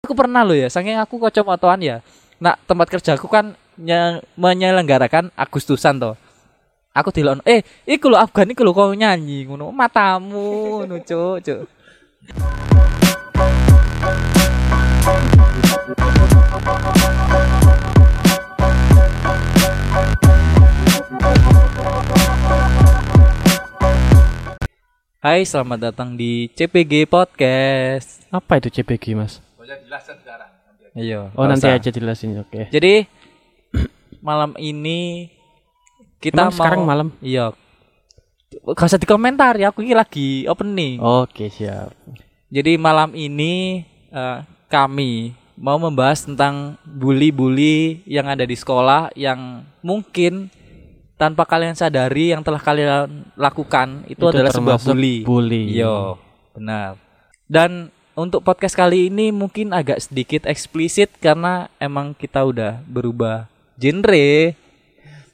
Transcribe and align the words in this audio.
aku 0.00 0.16
pernah 0.16 0.40
loh 0.40 0.56
ya, 0.56 0.72
saking 0.72 0.96
aku 0.96 1.20
kacamataan 1.20 1.80
ya. 1.84 1.96
Nah, 2.40 2.56
tempat 2.64 2.88
kerjaku 2.88 3.28
kan 3.28 3.52
nye- 3.76 4.24
menyelenggarakan 4.32 5.28
Agustusan 5.36 6.00
toh. 6.00 6.16
Aku 6.96 7.12
dilon, 7.12 7.44
eh, 7.44 7.60
iku 7.86 8.08
lho 8.08 8.16
Afgan 8.16 8.48
iku 8.50 8.64
lho 8.64 8.72
kau 8.72 8.90
nyanyi 8.96 9.44
ngono, 9.46 9.68
matamu 9.70 10.82
cuk, 11.04 11.44
cuk. 11.44 11.60
Hai, 25.20 25.44
selamat 25.44 25.92
datang 25.92 26.16
di 26.16 26.48
CPG 26.56 27.04
Podcast. 27.04 28.24
Apa 28.32 28.56
itu 28.56 28.72
CPG, 28.72 29.12
Mas? 29.12 29.49
Iya. 30.94 31.20
Oh, 31.38 31.46
nanti 31.46 31.66
usah. 31.66 31.78
aja 31.78 31.90
jelasin, 31.94 32.34
oke. 32.42 32.70
Jadi 32.74 33.06
malam 34.28 34.58
ini 34.58 35.30
kita 36.18 36.50
Emang 36.50 36.54
sekarang 36.54 36.82
malam? 36.82 37.08
Iya. 37.22 37.54
Gak 38.50 38.88
usah 38.90 38.98
dikomentar 38.98 39.54
ya, 39.54 39.70
aku 39.70 39.86
ini 39.86 39.94
lagi 39.94 40.44
opening. 40.50 40.98
Oke, 40.98 41.46
siap. 41.48 41.94
Jadi 42.50 42.74
malam 42.74 43.14
ini 43.14 43.86
eh, 44.10 44.38
kami 44.66 45.38
mau 45.54 45.78
membahas 45.78 46.26
tentang 46.26 46.74
bully-bully 46.82 48.02
yang 48.08 48.26
ada 48.26 48.42
di 48.42 48.56
sekolah 48.58 49.14
yang 49.14 49.62
mungkin 49.84 50.50
tanpa 51.20 51.44
kalian 51.44 51.76
sadari 51.76 52.32
yang 52.32 52.40
telah 52.40 52.58
kalian 52.58 53.28
lakukan 53.36 54.08
itu, 54.08 54.24
adalah 54.24 54.50
sebuah 54.50 54.80
bully. 54.80 55.20
bully. 55.22 55.78
Iya, 55.78 56.16
benar. 56.56 56.96
Dan 57.44 57.92
untuk 58.20 58.44
podcast 58.44 58.76
kali 58.76 59.08
ini 59.08 59.32
mungkin 59.32 59.72
agak 59.72 60.04
sedikit 60.04 60.44
eksplisit 60.44 61.08
karena 61.24 61.72
emang 61.80 62.12
kita 62.12 62.44
udah 62.44 62.84
berubah 62.84 63.48
genre 63.80 64.52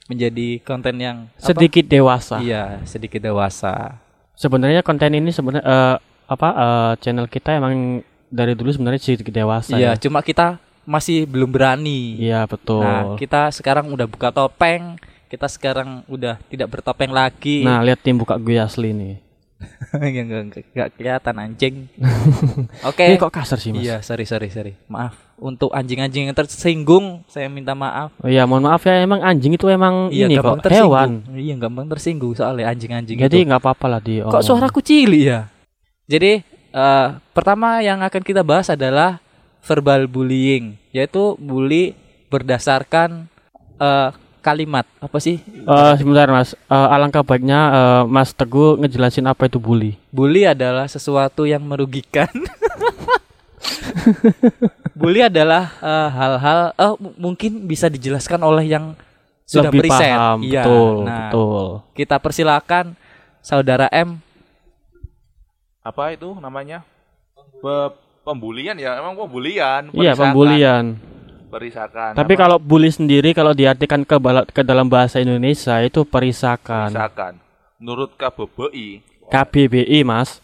menjadi 0.07 0.63
konten 0.63 0.95
yang 1.03 1.27
apa? 1.35 1.51
Sedikit 1.51 1.83
dewasa. 1.91 2.39
Iya, 2.39 2.79
sedikit 2.87 3.19
dewasa. 3.19 3.99
Sebenarnya 4.39 4.87
konten 4.87 5.11
ini 5.19 5.35
sebenarnya 5.35 5.67
eh, 5.67 5.97
apa 6.31 6.49
eh, 6.55 6.93
channel 7.03 7.27
kita 7.27 7.59
emang 7.59 8.07
dari 8.31 8.55
dulu 8.55 8.71
sebenarnya 8.71 9.03
sedikit 9.03 9.35
dewasa 9.35 9.75
Iya, 9.75 9.95
ya. 9.95 9.99
cuma 9.99 10.23
kita 10.23 10.63
masih 10.87 11.27
belum 11.27 11.51
berani. 11.51 12.23
Iya, 12.23 12.47
betul. 12.47 12.87
Nah, 12.87 13.19
kita 13.19 13.51
sekarang 13.51 13.91
udah 13.91 14.07
buka 14.07 14.31
topeng, 14.31 14.95
kita 15.27 15.51
sekarang 15.51 16.07
udah 16.07 16.39
tidak 16.47 16.71
bertopeng 16.71 17.11
lagi. 17.11 17.67
Nah, 17.67 17.83
lihat 17.83 17.99
tim 17.99 18.15
buka 18.15 18.39
gue 18.39 18.55
asli 18.63 18.95
nih. 18.95 19.26
yang 20.03 20.53
enggak 20.53 20.89
kelihatan 20.97 21.35
anjing. 21.41 21.77
Oke. 22.89 23.05
Ini 23.09 23.17
kok 23.17 23.33
kasar 23.33 23.57
sih, 23.57 23.73
Mas? 23.73 23.85
Iya, 23.85 24.05
sorry 24.05 24.29
sorry 24.29 24.49
sorry. 24.53 24.73
Maaf 24.89 25.27
untuk 25.37 25.69
anjing-anjing 25.73 26.33
yang 26.33 26.37
tersinggung, 26.37 27.21
saya 27.29 27.49
minta 27.53 27.77
maaf. 27.77 28.13
Oh 28.25 28.29
iya, 28.29 28.49
mohon 28.49 28.65
maaf 28.65 28.81
ya, 28.89 29.05
emang 29.05 29.21
anjing 29.21 29.53
itu 29.53 29.69
emang 29.69 30.09
Iya, 30.09 30.33
ini 30.33 30.41
kok 30.41 30.65
tersinggung. 30.65 30.97
hewan. 30.97 31.11
Iya, 31.37 31.55
gampang 31.61 31.87
tersinggung 31.93 32.33
soalnya 32.33 32.73
anjing-anjing 32.73 33.21
Jadi 33.21 33.45
nggak 33.45 33.61
apa-apa 33.61 33.87
lah 33.87 34.01
di 34.01 34.25
Kok 34.25 34.45
suaraku 34.45 34.81
cilik 34.81 35.23
ya? 35.29 35.41
Jadi 36.09 36.41
eh, 36.73 37.09
pertama 37.37 37.85
yang 37.85 38.01
akan 38.01 38.23
kita 38.25 38.41
bahas 38.41 38.73
adalah 38.73 39.21
verbal 39.61 40.09
bullying, 40.09 40.81
yaitu 40.95 41.37
bully 41.37 41.93
berdasarkan 42.33 43.29
eh, 43.77 44.11
kalimat 44.47 44.87
apa 44.97 45.19
sih? 45.19 45.43
Eh, 45.43 45.95
sebentar 45.97 46.29
Mas, 46.29 46.55
Eh, 46.55 46.89
alangkah 46.89 47.21
baiknya 47.21 47.61
eh, 47.69 48.03
Mas 48.07 48.31
Teguh 48.31 48.79
ngejelasin 48.79 49.27
apa 49.27 49.45
itu 49.45 49.59
bully. 49.59 49.99
Bully 50.09 50.47
adalah 50.47 50.87
sesuatu 50.87 51.43
yang 51.43 51.61
merugikan. 51.61 52.31
bully 54.95 55.21
adalah 55.23 55.75
eh, 55.77 56.09
hal-hal 56.09 56.61
eh, 56.73 56.95
m- 56.97 57.17
mungkin 57.19 57.67
bisa 57.67 57.87
dijelaskan 57.89 58.41
oleh 58.41 58.67
yang 58.69 58.95
sudah 59.43 59.71
Lebih 59.71 59.81
beriset. 59.85 60.15
paham, 60.15 60.39
Iya. 60.41 60.63
betul, 60.63 60.95
Nah, 61.03 61.17
betul. 61.21 61.65
kita 61.93 62.17
persilakan 62.19 62.85
saudara 63.41 63.87
M. 63.89 64.19
apa 65.81 66.11
itu 66.11 66.35
namanya 66.37 66.83
Pe- 67.57 67.95
pembulian 68.23 68.75
ya 68.75 68.99
emang 68.99 69.15
pembulian 69.17 69.87
Iya, 69.89 70.13
perisakan. 70.13 70.23
pembulian. 70.25 70.85
Perisakan 71.57 72.13
Tapi 72.13 72.33
apa? 72.37 72.41
kalau 72.45 72.57
bully 72.61 72.93
sendiri 72.93 73.33
kalau 73.33 73.57
diartikan 73.57 74.05
ke, 74.05 74.17
ke 74.53 74.63
dalam 74.63 74.93
bahasa 74.93 75.19
Indonesia 75.25 75.81
itu 75.81 76.05
perisakan. 76.05 76.93
perisakan 76.93 77.41
menurut 77.81 78.13
KBBI 78.15 79.17
KBBI, 79.27 80.07
Mas. 80.07 80.39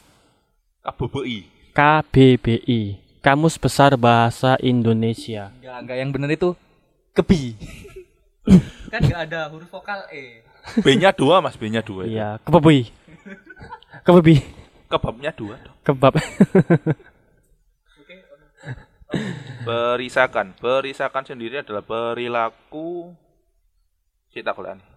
KBBI 0.83 1.53
KBBI. 1.73 2.81
Kamus 3.23 3.55
Besar 3.55 3.95
Bahasa 3.95 4.59
Indonesia. 4.59 5.55
Enggak, 5.63 5.77
enggak 5.87 5.97
yang 5.97 6.11
benar 6.11 6.31
itu 6.35 6.59
kebi. 7.15 7.55
kan 8.93 9.01
enggak 9.01 9.23
ada 9.31 9.47
huruf 9.49 9.71
vokal 9.71 10.03
E. 10.11 10.43
B-nya 10.83 11.15
dua 11.15 11.39
mas 11.39 11.55
B-nya 11.55 11.81
dua. 11.81 12.03
Iya, 12.05 12.43
kebebi. 12.43 12.91
Kebebi. 14.03 14.43
kebabnya 14.91 15.33
dua. 15.33 15.57
Kebab. 15.87 16.19
perisakan. 19.65 20.55
Perisakan 20.59 21.25
sendiri 21.27 21.63
adalah 21.63 21.83
perilaku 21.83 23.15
kita 24.33 24.57
nih 24.57 24.93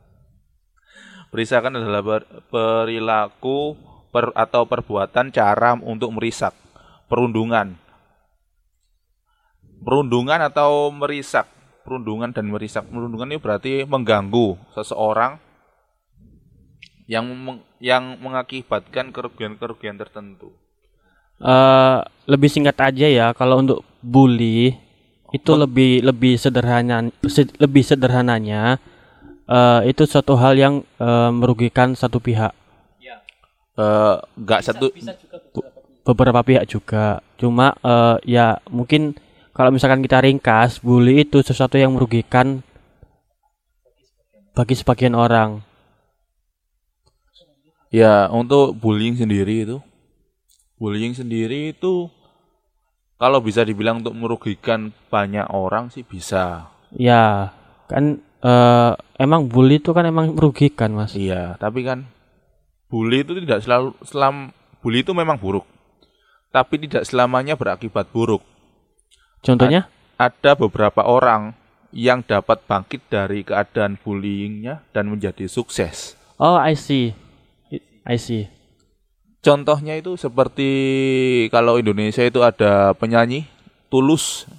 perisakan 1.35 1.75
adalah 1.75 2.23
perilaku 2.47 3.75
per, 4.07 4.31
atau 4.31 4.63
perbuatan 4.63 5.35
cara 5.35 5.75
untuk 5.75 6.15
merisak 6.15 6.55
perundungan. 7.11 7.75
Perundungan 9.83 10.39
atau 10.39 10.89
merisak. 10.95 11.51
Perundungan 11.83 12.31
dan 12.31 12.47
merisak. 12.49 12.87
Perundungan 12.87 13.29
ini 13.29 13.37
berarti 13.37 13.83
mengganggu 13.83 14.57
seseorang 14.73 15.37
yang 17.05 17.27
meng- 17.27 17.67
yang 17.77 18.17
mengakibatkan 18.17 19.13
kerugian-kerugian 19.13 19.99
tertentu. 19.99 20.49
Eh, 21.37 21.99
lebih 22.25 22.47
singkat 22.47 22.79
aja 22.79 23.05
ya 23.11 23.27
kalau 23.35 23.59
untuk 23.59 23.83
bully 24.05 24.77
itu 25.33 25.51
lebih 25.57 26.05
lebih 26.05 26.37
sederhana 26.37 27.09
se- 27.25 27.55
lebih 27.57 27.81
sederhananya 27.81 28.77
eh, 29.49 29.81
itu 29.89 30.05
suatu 30.05 30.37
hal 30.37 30.53
yang 30.55 30.73
eh, 31.01 31.29
merugikan 31.33 31.97
satu 31.97 32.21
pihak. 32.21 32.53
Eh, 33.75 34.15
nggak 34.39 34.61
satu 34.63 34.85
beberapa 36.05 36.39
pihak 36.45 36.65
juga. 36.69 37.19
Cuma 37.35 37.73
eh, 37.81 38.15
ya 38.37 38.61
mungkin 38.69 39.17
kalau 39.51 39.73
misalkan 39.73 40.05
kita 40.05 40.21
ringkas 40.23 40.79
bully 40.79 41.25
itu 41.25 41.41
sesuatu 41.41 41.75
yang 41.75 41.91
merugikan 41.97 42.61
bagi 44.55 44.75
sebagian 44.77 45.17
orang. 45.17 45.59
Ya, 47.91 48.27
untuk 48.27 48.75
bullying 48.75 49.15
sendiri 49.15 49.63
itu, 49.63 49.77
bullying 50.75 51.15
sendiri 51.15 51.71
itu 51.71 52.11
kalau 53.15 53.39
bisa 53.39 53.63
dibilang 53.63 54.03
untuk 54.03 54.15
merugikan 54.15 54.91
banyak 55.07 55.47
orang 55.51 55.87
sih 55.87 56.03
bisa. 56.03 56.67
ya 56.95 57.51
kan 57.87 58.19
eh, 58.43 58.91
emang 59.19 59.47
bully 59.47 59.79
itu 59.79 59.91
kan 59.95 60.05
emang 60.07 60.35
merugikan 60.35 60.91
mas 60.95 61.15
Iya, 61.15 61.55
tapi 61.57 61.83
kan 61.83 62.07
bully 62.87 63.23
itu 63.25 63.35
tidak 63.41 63.63
selalu 63.65 63.95
selam 64.05 64.51
bully 64.79 65.01
itu 65.01 65.11
memang 65.15 65.35
buruk. 65.39 65.65
Tapi 66.51 66.79
tidak 66.87 67.03
selamanya 67.03 67.59
berakibat 67.59 68.07
buruk. 68.11 68.39
contohnya 69.43 69.91
Ada 70.15 70.55
beberapa 70.55 71.03
orang 71.03 71.51
yang 71.91 72.23
dapat 72.23 72.63
bangkit 72.63 73.07
dari 73.11 73.43
keadaan 73.43 73.99
bullyingnya 73.99 74.83
dan 74.95 75.11
menjadi 75.11 75.47
sukses. 75.47 76.15
oh 76.39 76.55
I 76.55 76.75
see 76.75 77.15
I 78.03 78.15
see 78.19 78.47
Contohnya 79.45 79.93
itu 79.93 80.17
seperti 80.17 80.69
kalau 81.53 81.77
Indonesia 81.77 82.25
itu 82.25 82.41
ada 82.41 82.97
penyanyi 82.97 83.45
Tulus. 83.93 84.49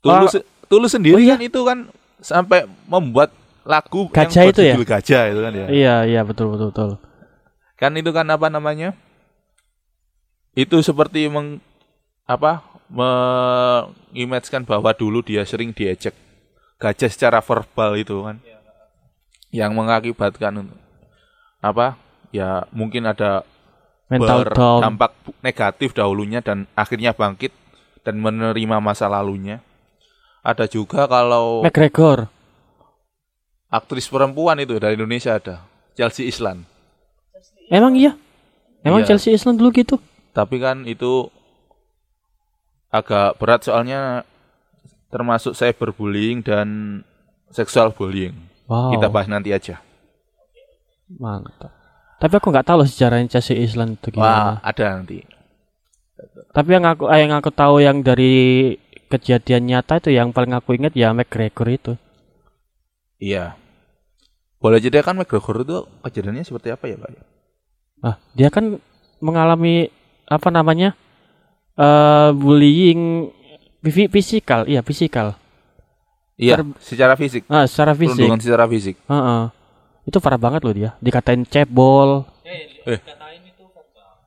Tulus 0.00 0.40
Tulus 0.64 0.96
sendiri 0.96 1.20
Oh 1.20 1.20
iya? 1.20 1.36
kan 1.36 1.44
itu 1.44 1.60
kan 1.60 1.78
sampai 2.24 2.64
membuat 2.88 3.36
lagu 3.68 4.08
Gajah 4.08 4.48
yang 4.48 4.52
itu 4.56 4.60
ya? 4.64 4.72
berjudul 4.72 4.88
Gajah 4.88 5.22
itu 5.28 5.40
kan 5.44 5.52
ya. 5.52 5.66
iya 5.68 5.94
iya 6.08 6.20
betul 6.24 6.56
betul 6.56 6.72
betul 6.72 6.90
Kan 7.76 7.96
itu 7.96 8.12
kan 8.12 8.28
apa 8.28 8.52
namanya? 8.52 8.92
Itu 10.52 10.80
seperti 10.80 11.28
meng 11.28 11.60
apa? 12.24 12.64
mengimagekan 12.90 14.66
bahwa 14.66 14.90
dulu 14.90 15.22
dia 15.22 15.46
sering 15.46 15.70
diejek 15.70 16.10
gajah 16.82 17.06
secara 17.06 17.38
verbal 17.38 17.94
itu 17.94 18.18
kan. 18.26 18.42
Yang 19.54 19.70
mengakibatkan 19.78 20.74
apa? 21.62 21.94
Ya 22.34 22.66
mungkin 22.74 23.06
ada 23.06 23.46
mental 24.10 24.38
berdampak 24.44 25.10
negatif 25.40 25.94
dahulunya 25.94 26.42
dan 26.42 26.66
akhirnya 26.74 27.14
bangkit 27.14 27.54
dan 28.02 28.18
menerima 28.18 28.82
masa 28.82 29.06
lalunya. 29.06 29.62
Ada 30.42 30.66
juga 30.66 31.06
kalau 31.06 31.62
McGregor 31.62 32.26
aktris 33.70 34.10
perempuan 34.10 34.58
itu 34.58 34.76
dari 34.82 34.98
Indonesia 34.98 35.38
ada 35.38 35.62
Chelsea 35.94 36.26
Islan. 36.26 36.66
emang 37.70 37.94
iya 37.94 38.18
emang 38.82 39.06
Iya. 39.06 39.14
Chelsea 39.14 39.30
Island 39.30 39.62
dulu 39.62 39.70
gitu 39.70 39.96
Tapi 40.34 40.58
kan 40.58 40.82
itu 40.90 41.30
agak 42.90 43.38
berat 43.38 43.62
soalnya 43.62 44.26
termasuk 45.10 45.54
cyberbullying 45.54 46.42
dan 46.42 47.00
seksual 47.50 47.90
bullying. 47.94 48.34
Wow. 48.70 48.94
Kita 48.94 49.06
bahas 49.10 49.26
nanti 49.26 49.50
aja. 49.50 49.82
Mantap. 51.18 51.74
Tapi 52.20 52.32
aku 52.36 52.52
nggak 52.52 52.68
tahu 52.68 52.84
loh 52.84 52.88
sejarahnya 52.88 53.32
Chelsea 53.32 53.56
Island 53.56 53.96
itu 53.96 54.12
Wah, 54.20 54.60
gimana. 54.60 54.60
ada 54.60 54.84
nanti. 55.00 55.24
Tapi 56.52 56.68
yang 56.76 56.84
aku 56.84 57.08
eh, 57.08 57.24
yang 57.24 57.32
aku 57.32 57.48
tahu 57.48 57.80
yang 57.80 58.04
dari 58.04 58.76
kejadian 59.08 59.64
nyata 59.72 60.04
itu 60.04 60.12
yang 60.12 60.28
paling 60.30 60.52
aku 60.52 60.76
ingat 60.76 60.92
ya 60.92 61.16
McGregor 61.16 61.66
itu. 61.72 61.92
Iya. 63.16 63.56
Boleh 64.60 64.76
jadi 64.84 65.00
kan 65.00 65.16
McGregor 65.16 65.64
itu 65.64 65.76
kejadiannya 66.04 66.44
seperti 66.44 66.68
apa 66.68 66.84
ya, 66.92 67.00
Pak? 67.00 67.10
Ah, 68.04 68.16
dia 68.36 68.52
kan 68.52 68.76
mengalami 69.24 69.88
apa 70.28 70.48
namanya? 70.52 70.92
eh 71.80 72.30
bullying 72.36 73.32
fi- 73.80 74.12
fisikal, 74.12 74.68
iya 74.68 74.84
fisikal. 74.84 75.40
Iya, 76.36 76.60
Ter- 76.60 76.76
secara 76.84 77.16
fisik. 77.16 77.48
Ah, 77.48 77.64
secara 77.64 77.96
fisik. 77.96 78.12
Perundungan 78.20 78.40
secara 78.40 78.64
fisik. 78.68 78.96
Heeh. 79.08 79.42
Itu 80.10 80.18
parah 80.18 80.42
banget 80.42 80.66
loh 80.66 80.74
dia. 80.74 80.98
Dikatain 80.98 81.46
cebol. 81.46 82.26
Eh. 82.82 82.98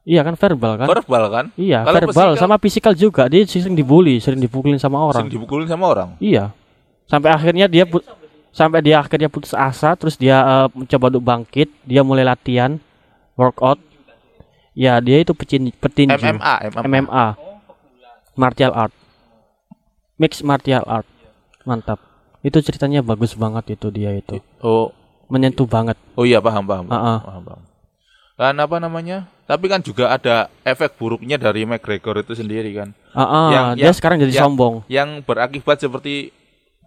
Iya 0.04 0.24
kan 0.24 0.36
verbal 0.36 0.80
kan? 0.80 0.88
Verbal 0.88 1.24
kan? 1.28 1.46
iya, 1.56 1.84
Kalau 1.84 2.00
verbal 2.00 2.12
fisikal- 2.32 2.40
sama 2.40 2.56
fisikal 2.56 2.94
juga. 2.96 3.28
Dia 3.28 3.44
sering 3.44 3.76
dibully, 3.76 4.20
sering 4.20 4.40
dipukulin 4.40 4.80
sama 4.80 5.00
orang. 5.00 5.28
Sering 5.28 5.36
dipukulin 5.36 5.68
sama 5.68 5.92
orang. 5.92 6.16
Iya. 6.20 6.56
Sampai 7.04 7.32
akhirnya 7.32 7.68
dia 7.68 7.84
put- 7.84 8.08
sampai 8.52 8.80
dia 8.80 9.00
akhirnya 9.00 9.28
putus 9.28 9.52
asa, 9.52 9.96
terus 9.96 10.16
dia 10.16 10.40
eh, 10.40 10.68
mencoba 10.72 11.12
untuk 11.12 11.24
bangkit, 11.24 11.68
dia 11.84 12.00
mulai 12.00 12.24
latihan, 12.24 12.80
workout. 13.36 13.80
Ya, 14.72 15.04
dia 15.04 15.20
itu 15.20 15.36
pecin, 15.36 15.68
petinju. 15.72 16.16
MMA, 16.16 16.54
MMA. 16.72 16.84
MMA. 16.84 17.26
Martial 18.34 18.72
art. 18.72 18.96
Mix 20.16 20.40
martial 20.42 20.84
art. 20.84 21.08
Mantap. 21.64 22.00
Itu 22.40 22.60
ceritanya 22.60 23.00
bagus 23.00 23.36
banget 23.36 23.80
itu 23.80 23.88
dia 23.88 24.12
itu. 24.12 24.42
Oh, 24.60 24.92
Menyentuh 25.34 25.66
banget. 25.66 25.98
oh 26.14 26.22
iya 26.22 26.38
paham 26.38 26.62
paham. 26.62 26.86
paham, 26.86 26.94
Ah, 26.96 27.10
ah. 27.10 27.20
paham, 27.20 27.42
paham. 27.44 27.62
Kan 28.34 28.56
apa 28.56 28.76
namanya? 28.78 29.18
Tapi 29.44 29.66
kan 29.66 29.78
juga 29.80 30.10
ada 30.10 30.36
efek 30.62 30.94
buruknya 30.94 31.36
dari 31.36 31.66
McGregor 31.66 32.18
itu 32.20 32.34
sendiri 32.34 32.70
kan. 32.72 32.94
Ah, 33.12 33.22
ah, 33.22 33.48
Yang- 33.50 33.70
dia 33.74 33.84
yang- 33.84 33.96
sekarang 33.96 34.18
jadi 34.20 34.30
yang- 34.32 34.46
sombong. 34.48 34.76
Yang 34.88 35.10
berakibat 35.24 35.78
seperti 35.80 36.30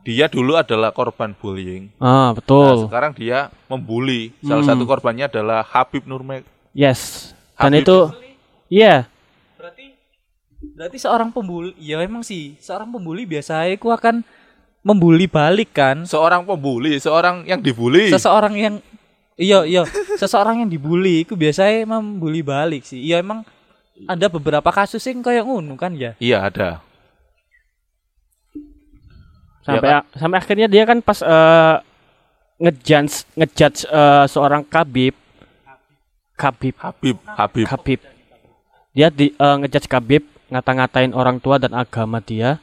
dia 0.02 0.26
dulu 0.26 0.54
adalah 0.54 0.90
korban 0.90 1.34
bullying. 1.34 1.90
Ah, 1.98 2.30
Nah, 2.30 2.30
betul. 2.32 2.86
sekarang 2.86 3.10
dia 3.12 3.50
membuli. 3.66 4.30
Salah 4.40 4.62
Hmm. 4.62 4.70
satu 4.72 4.84
korbannya 4.84 5.26
adalah 5.26 5.62
Habib 5.62 6.02
Nurmag. 6.04 6.46
Yes. 6.70 7.34
Dan 7.54 7.72
Habib 7.72 7.82
itu 7.82 7.98
iya, 8.68 9.06
Berarti 9.56 9.86
berarti 10.72 10.98
seorang 10.98 11.30
pembuli 11.30 11.74
ya 11.76 11.96
memang 11.96 12.20
sih 12.20 12.54
seorang 12.58 12.86
pembuli 12.86 13.24
biasanya 13.24 13.74
aku 13.74 13.88
akan 13.88 14.22
membuli 14.86 15.26
balik 15.26 15.74
kan? 15.74 16.06
Seorang 16.06 16.46
pembuli, 16.46 17.02
seorang 17.02 17.42
yang 17.42 17.58
dibully. 17.58 18.06
seseorang 18.14 18.54
yang 18.54 18.74
iya 19.34 19.66
iya. 19.66 19.82
Seseorang 20.14 20.62
yang 20.62 20.70
dibully 20.70 21.26
itu 21.26 21.34
biasanya 21.34 21.98
membuli 21.98 22.46
balik 22.46 22.86
sih. 22.86 23.02
Iya 23.02 23.18
emang 23.18 23.42
ada 24.06 24.30
beberapa 24.30 24.70
kasus 24.70 25.02
yang 25.10 25.26
kayak 25.26 25.42
ngono 25.42 25.74
kan 25.74 25.90
ya? 25.98 26.14
Iya 26.22 26.46
ada. 26.46 26.70
sampai 29.66 29.90
Ya 29.90 29.98
sampai 30.14 30.38
akhirnya 30.38 30.70
dia 30.70 30.86
kan 30.86 31.02
pas 31.02 31.18
eh, 31.26 31.76
ngejudge 32.62 33.26
ngejudge 33.34 33.90
eh, 33.90 34.24
seorang 34.30 34.62
Khabib. 34.62 35.18
Khabib. 36.38 36.78
Habib, 36.78 37.16
Habib. 37.26 37.66
Khabib. 37.66 38.00
Dia 38.94 39.10
di 39.10 39.34
eh, 39.34 39.56
ngejudge 39.58 39.90
Khabib 39.90 40.22
ngata-ngatain 40.46 41.10
orang 41.10 41.42
tua 41.42 41.58
dan 41.58 41.74
agama 41.74 42.22
dia. 42.22 42.62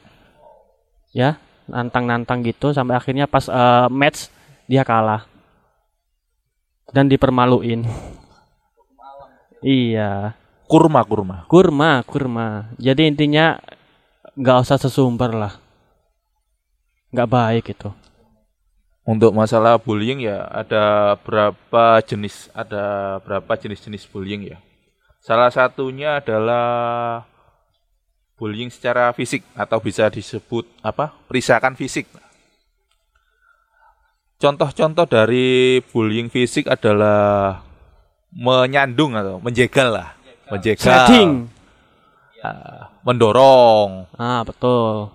Ya 1.12 1.43
nantang-nantang 1.68 2.44
gitu 2.44 2.72
sampai 2.72 2.96
akhirnya 2.98 3.28
pas 3.28 3.48
eh, 3.48 3.86
match 3.88 4.28
dia 4.68 4.84
kalah. 4.84 5.24
Dan 6.94 7.10
dipermaluin. 7.10 7.84
Iya. 9.64 10.36
Kurma, 10.64 11.04
kurma. 11.04 11.44
kurma 11.48 12.00
kurma. 12.04 12.72
Jadi 12.80 13.08
intinya 13.08 13.58
nggak 14.36 14.58
usah 14.64 14.78
sesumber 14.80 15.32
lah. 15.32 15.54
Nggak 17.14 17.30
baik 17.30 17.64
itu. 17.72 17.90
Untuk 19.04 19.36
masalah 19.36 19.76
bullying 19.76 20.24
ya 20.24 20.48
ada 20.48 21.14
berapa 21.20 22.00
jenis, 22.00 22.48
ada 22.56 23.16
berapa 23.20 23.52
jenis-jenis 23.52 24.08
bullying 24.08 24.48
ya. 24.48 24.58
Salah 25.20 25.52
satunya 25.52 26.24
adalah 26.24 27.24
bullying 28.44 28.68
secara 28.68 29.08
fisik 29.16 29.40
atau 29.56 29.80
bisa 29.80 30.12
disebut 30.12 30.68
apa? 30.84 31.16
Perisakan 31.24 31.72
fisik. 31.80 32.04
Contoh-contoh 34.36 35.08
dari 35.08 35.80
bullying 35.88 36.28
fisik 36.28 36.68
adalah 36.68 37.64
menyandung 38.36 39.16
atau 39.16 39.40
menjegal 39.40 39.96
lah. 39.96 40.12
Menjegal. 40.52 41.08
Sliding. 41.08 41.48
ah, 42.44 42.92
mendorong, 43.00 44.04
ah 44.20 44.44
betul 44.44 45.08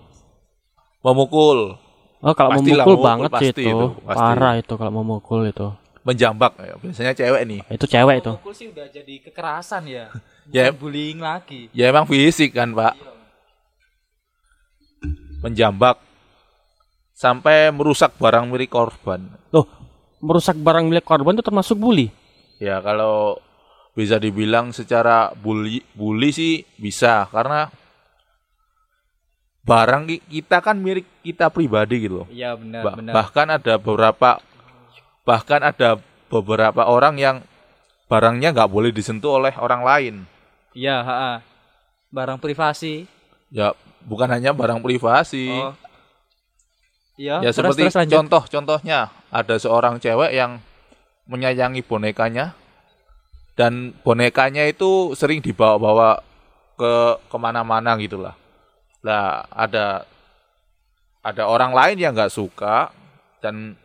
memukul, 0.98 1.78
oh 2.20 2.34
kalau 2.34 2.58
Pastilah, 2.58 2.82
memukul 2.82 2.96
memukul 2.98 3.06
banget 3.06 3.30
sih 3.30 3.34
pasti 3.38 3.62
itu 3.62 3.70
itu, 3.70 3.86
pasti. 4.02 4.18
parah 4.18 4.54
itu 4.58 4.74
kalau 4.74 4.92
memukul 4.98 5.40
itu 5.46 5.68
menjambak 6.02 6.52
ya. 6.58 6.74
Biasanya 6.80 7.12
cewek 7.14 7.42
nih. 7.44 7.60
itu 7.70 7.86
cewek 7.86 8.16
itu 8.24 8.32
Pukul 8.40 8.54
sih 8.56 8.66
udah 8.72 8.86
jadi 8.88 9.14
kekerasan 9.30 9.84
ya 9.86 10.08
Ya. 10.50 10.74
Bullying 10.74 11.22
lagi 11.22 11.70
Ya 11.70 11.94
emang 11.94 12.10
fisik 12.10 12.58
kan 12.58 12.74
pak 12.74 12.98
Menjambak 15.40 15.96
Sampai 17.20 17.68
merusak 17.68 18.16
barang 18.16 18.48
milik 18.48 18.72
korban. 18.72 19.28
Loh 19.52 19.68
merusak 20.24 20.56
barang 20.56 20.88
milik 20.88 21.04
korban 21.04 21.36
itu 21.36 21.44
termasuk 21.44 21.76
bully? 21.76 22.08
Ya 22.56 22.80
kalau 22.80 23.36
bisa 23.92 24.16
dibilang 24.16 24.72
secara 24.72 25.28
bully, 25.36 25.84
bully 25.92 26.32
sih 26.32 26.64
bisa 26.80 27.28
Karena 27.28 27.68
Barang 29.60 30.08
ki- 30.08 30.24
kita 30.24 30.64
kan 30.64 30.80
milik 30.80 31.04
kita 31.20 31.52
pribadi 31.52 32.08
gitu 32.08 32.24
loh. 32.24 32.28
Iya 32.32 32.56
benar 32.56 32.82
Ba- 32.88 32.96
benar. 32.96 33.12
Bahkan 33.12 33.46
ada 33.60 33.74
beberapa 33.76 34.40
Bahkan 35.28 35.60
ada 35.60 36.00
beberapa 36.32 36.88
orang 36.88 37.20
yang 37.20 37.36
Barangnya 38.08 38.50
nggak 38.56 38.72
boleh 38.72 38.90
disentuh 38.90 39.36
oleh 39.38 39.52
orang 39.60 39.84
lain. 39.84 40.14
Iya 40.72 41.04
barang 42.10 42.42
privasi 42.42 43.06
Ya 43.50 43.74
bukan 44.06 44.30
hanya 44.30 44.54
barang 44.54 44.80
privasi 44.80 45.50
oh 45.50 45.74
iya 47.20 47.44
Ya 47.44 47.50
terus, 47.52 47.76
seperti 47.76 47.82
terus 47.90 47.98
lanjut. 48.00 48.16
contoh-contohnya 48.16 49.12
ada 49.28 49.54
seorang 49.60 50.00
cewek 50.00 50.32
yang 50.32 50.62
menyayangi 51.28 51.84
bonekanya 51.84 52.56
dan 53.60 53.92
bonekanya 54.00 54.64
itu 54.64 55.12
sering 55.12 55.44
dibawa-bawa 55.44 56.24
ke 56.80 57.20
ke 57.28 57.36
mana-mana 57.36 57.92
gitulah. 58.00 58.32
Lah 59.04 59.44
ada 59.52 60.08
ada 61.20 61.44
orang 61.44 61.76
lain 61.76 62.00
yang 62.00 62.16
nggak 62.16 62.32
suka 62.32 62.88
dan 63.44 63.76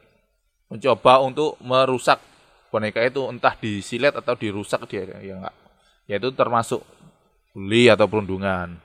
mencoba 0.71 1.19
untuk 1.19 1.59
merusak 1.59 2.23
boneka 2.71 3.03
itu 3.03 3.19
entah 3.27 3.51
disilet 3.59 4.15
atau 4.15 4.33
dirusak 4.39 4.87
dia 4.87 5.03
ya 5.19 5.35
enggak. 5.35 5.55
Ya 6.07 6.15
itu 6.23 6.31
termasuk 6.31 6.87
bully 7.51 7.91
atau 7.91 8.07
perundungan. 8.07 8.79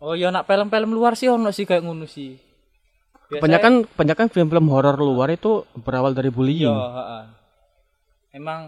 Oh 0.00 0.12
iya 0.12 0.28
nak 0.28 0.44
film-film 0.44 0.90
luar 0.90 1.12
sih 1.14 1.28
ono 1.28 1.48
sih 1.50 1.64
kayak 1.64 1.84
ngono 1.84 2.04
sih 2.04 2.34
Biasanya- 2.34 3.38
kebanyakan 3.60 3.72
kebanyakan 3.86 4.26
film-film 4.28 4.66
horor 4.68 4.96
luar 4.96 5.30
itu 5.30 5.62
berawal 5.76 6.10
dari 6.10 6.28
Iya, 6.28 6.34
bullying 6.34 6.66
heeh. 6.66 7.24
Emang 8.32 8.60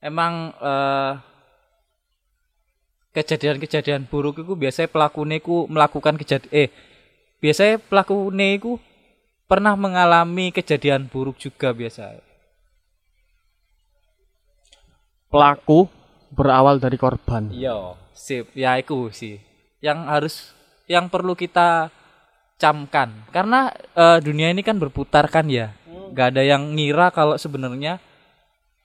emang 0.00 0.32
eh, 0.54 1.12
kejadian-kejadian 3.10 4.06
buruk 4.06 4.40
itu 4.40 4.54
biasanya 4.54 4.88
pelakunya 4.88 5.36
ku 5.38 5.66
melakukan 5.66 6.14
kejadian 6.16 6.48
eh 6.54 6.68
biasanya 7.38 7.82
pelakunya 7.82 8.56
ku 8.56 8.78
pernah 9.44 9.74
mengalami 9.74 10.48
kejadian 10.48 11.08
buruk 11.08 11.36
juga 11.36 11.72
biasa. 11.72 12.20
pelaku 15.28 15.88
berawal 16.30 16.80
dari 16.80 16.96
korban 16.96 17.52
Iya, 17.52 18.00
sip. 18.16 18.48
Ya 18.56 18.80
itu 18.80 19.12
sih. 19.12 19.36
Yang 19.78 19.98
harus 20.08 20.34
yang 20.88 21.06
perlu 21.12 21.36
kita 21.36 21.92
camkan 22.58 23.14
karena 23.30 23.70
eh, 23.94 24.18
dunia 24.18 24.50
ini 24.50 24.66
kan 24.66 24.76
berputar 24.76 25.30
kan 25.30 25.46
ya. 25.46 25.74
Gak 26.12 26.34
ada 26.34 26.42
yang 26.42 26.74
ngira 26.74 27.12
kalau 27.12 27.36
sebenarnya 27.36 28.00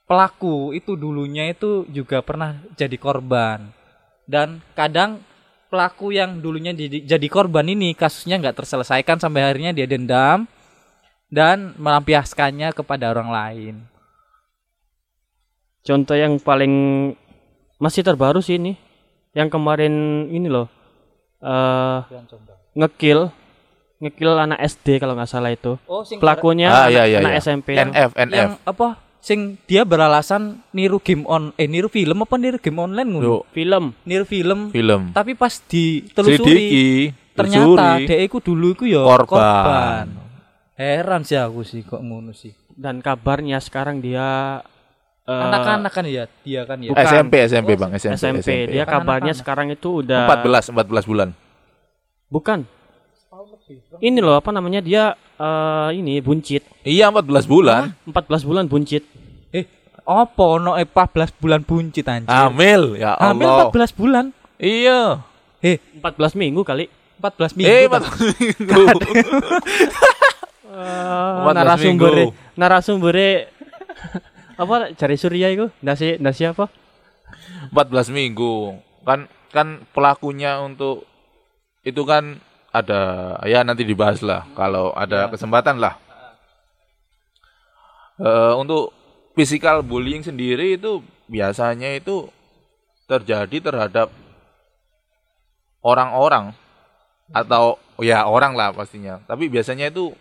pelaku 0.04 0.76
itu 0.76 0.94
dulunya 0.94 1.48
itu 1.50 1.88
juga 1.88 2.20
pernah 2.20 2.60
jadi 2.76 2.94
korban. 3.00 3.72
Dan 4.24 4.60
kadang 4.72 5.20
pelaku 5.74 6.14
yang 6.14 6.38
dulunya 6.38 6.70
jadi, 6.70 7.02
jadi 7.02 7.26
korban 7.26 7.66
ini 7.66 7.98
kasusnya 7.98 8.38
nggak 8.38 8.62
terselesaikan 8.62 9.18
sampai 9.18 9.42
akhirnya 9.42 9.74
dia 9.74 9.90
dendam 9.90 10.46
dan 11.34 11.74
melampiaskannya 11.82 12.70
kepada 12.70 13.10
orang 13.10 13.30
lain. 13.34 13.76
contoh 15.84 16.16
yang 16.16 16.40
paling 16.40 16.72
masih 17.76 18.00
terbaru 18.00 18.40
sih 18.40 18.56
ini 18.56 18.72
yang 19.36 19.52
kemarin 19.52 20.24
ini 20.32 20.48
loh 20.48 20.64
eh 21.44 21.98
ngekill 22.74 23.28
ngekill 24.00 24.32
anak 24.34 24.58
SD 24.64 24.98
kalau 24.98 25.14
nggak 25.14 25.28
salah 25.28 25.52
itu. 25.52 25.76
Oh, 25.84 26.02
sing 26.02 26.18
Pelakunya 26.18 26.68
Ah, 26.68 26.88
anak, 26.88 26.92
iya, 26.92 27.02
iya, 27.06 27.18
anak 27.20 27.32
iya. 27.32 27.40
SMP 27.40 27.68
yang 27.76 27.90
NF 27.90 28.10
NF. 28.16 28.34
yang 28.34 28.52
apa? 28.64 28.88
Sing 29.20 29.56
dia 29.64 29.88
beralasan 29.88 30.60
niru 30.70 31.00
game 31.00 31.24
on 31.24 31.56
eh 31.56 31.64
niru 31.64 31.88
film 31.88 32.20
apa 32.20 32.36
niru 32.36 32.60
game 32.60 32.76
online 32.76 33.08
ngono? 33.08 33.24
Loh, 33.24 33.42
film. 33.52 33.96
Niru 34.04 34.24
film. 34.24 34.68
film. 34.68 35.12
Tapi 35.12 35.32
pas 35.32 35.56
ditelusuri 35.64 37.08
ternyata 37.32 37.98
dia 37.98 38.18
iku 38.20 38.38
dulu 38.38 38.72
iku 38.72 38.84
ya 38.84 39.00
Korban. 39.00 39.24
korban. 39.24 40.06
Heran 40.76 41.22
sih 41.24 41.38
aku 41.38 41.64
sih 41.64 41.80
kok 41.80 42.04
ngono 42.04 42.36
sih. 42.36 42.52
Dan 42.68 43.00
kabarnya 43.00 43.62
sekarang 43.62 44.02
dia 44.02 44.58
eh, 45.24 45.32
Anak-anak 45.32 45.90
kan 45.90 46.04
ya, 46.04 46.24
dia 46.42 46.60
kan 46.64 46.76
ya. 46.78 46.92
Bukan. 46.92 47.04
SMP 47.04 47.32
SMP 47.44 47.70
Bang, 47.74 47.90
SMP. 47.94 48.16
SMP. 48.20 48.48
Dia 48.70 48.84
Kan 48.84 49.00
kabarnya 49.00 49.32
anak-anak. 49.32 49.40
sekarang 49.40 49.66
itu 49.70 49.88
udah 50.00 50.28
14 50.28 50.70
14 50.70 51.04
bulan. 51.04 51.28
bukan. 52.28 52.60
Ini 53.96 54.20
loh 54.20 54.36
apa 54.36 54.52
namanya 54.52 54.78
dia 54.78 55.04
eh, 55.34 55.88
ini 55.94 56.20
buncit. 56.20 56.60
Iya 56.82 57.08
14 57.08 57.48
bulan. 57.48 57.96
14 58.04 58.44
bulan 58.44 58.64
buncit. 58.68 59.00
Eh, 59.50 59.64
apa 60.04 60.44
ono 60.44 60.76
14 60.76 61.32
bulan 61.32 61.64
buncit 61.64 62.04
anjir? 62.04 62.28
Hamil 62.28 63.00
ya 63.00 63.16
Hamil 63.16 63.48
Allah. 63.48 63.72
14 63.72 63.96
bulan. 63.96 64.24
Iya. 64.60 65.24
Eh, 65.64 65.80
14 65.96 66.36
minggu 66.36 66.60
kali. 66.60 66.92
14 67.16 67.56
minggu. 67.56 67.72
Eh? 67.72 67.88
14 67.88 68.20
minggu. 68.36 68.82
Eh, 70.68 71.32
14 71.40 71.56
narasumber 71.56 72.12
minggu. 72.12 72.32
narasumber 72.54 73.14
apa 74.54 74.94
cari 74.94 75.16
Surya 75.18 75.50
itu 75.50 75.66
nasi 75.82 76.18
nasi 76.22 76.46
apa 76.46 76.70
14 77.70 78.14
minggu. 78.14 78.78
Kan 79.02 79.26
kan 79.50 79.82
pelakunya 79.94 80.62
untuk 80.62 81.06
itu 81.84 82.02
kan 82.06 82.38
ada 82.74 83.34
ya 83.46 83.62
nanti 83.62 83.86
dibahas 83.86 84.18
lah 84.24 84.46
kalau 84.58 84.90
ada 84.94 85.30
kesempatan 85.30 85.78
lah. 85.78 85.98
Eh, 88.18 88.54
untuk 88.54 88.94
physical 89.34 89.82
bullying 89.82 90.22
sendiri 90.22 90.78
itu 90.78 91.02
biasanya 91.26 91.98
itu 91.98 92.30
terjadi 93.10 93.58
terhadap 93.58 94.08
orang-orang 95.84 96.54
atau 97.34 97.76
ya 98.00 98.24
orang 98.24 98.54
lah 98.54 98.70
pastinya. 98.70 99.20
Tapi 99.26 99.50
biasanya 99.50 99.90
itu 99.90 100.14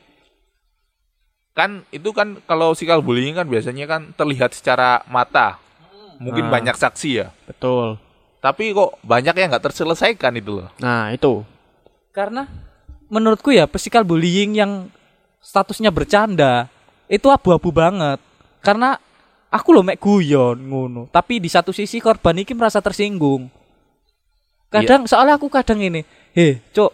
kan 1.54 1.86
itu 1.94 2.10
kan 2.12 2.42
kalau 2.50 2.74
physical 2.74 3.06
bullying 3.06 3.38
kan 3.38 3.46
biasanya 3.46 3.86
kan 3.86 4.10
terlihat 4.18 4.58
secara 4.58 5.06
mata. 5.06 5.62
Mungkin 6.18 6.50
Nah. 6.50 6.54
banyak 6.60 6.76
saksi 6.78 7.10
ya. 7.14 7.28
betul 7.46 7.98
Tapi 8.44 8.76
kok 8.76 9.00
banyak 9.08 9.34
yang 9.40 9.50
nggak 9.56 9.72
terselesaikan 9.72 10.36
itu 10.36 10.60
loh. 10.62 10.70
nah 10.78 11.10
itu 11.14 11.48
Karena 12.12 12.46
menurutku 13.10 13.50
ya 13.50 13.66
physical 13.66 14.04
bullying 14.06 14.58
yang 14.58 14.92
statusnya 15.40 15.90
bercanda 15.90 16.70
itu 17.10 17.30
abu-abu 17.30 17.70
banget. 17.74 18.20
Karena 18.62 18.98
aku 19.50 19.70
loh 19.74 19.86
mek 19.86 19.98
guyon 20.02 20.58
ngono, 20.70 21.10
tapi 21.10 21.38
di 21.42 21.50
satu 21.50 21.74
sisi 21.74 21.98
korban 22.02 22.42
iki 22.42 22.54
merasa 22.54 22.82
tersinggung. 22.82 23.50
Kadang 24.70 25.06
soalnya 25.06 25.38
aku 25.38 25.50
kadang 25.54 25.78
ini, 25.78 26.02
"Heh, 26.34 26.58
cok, 26.74 26.92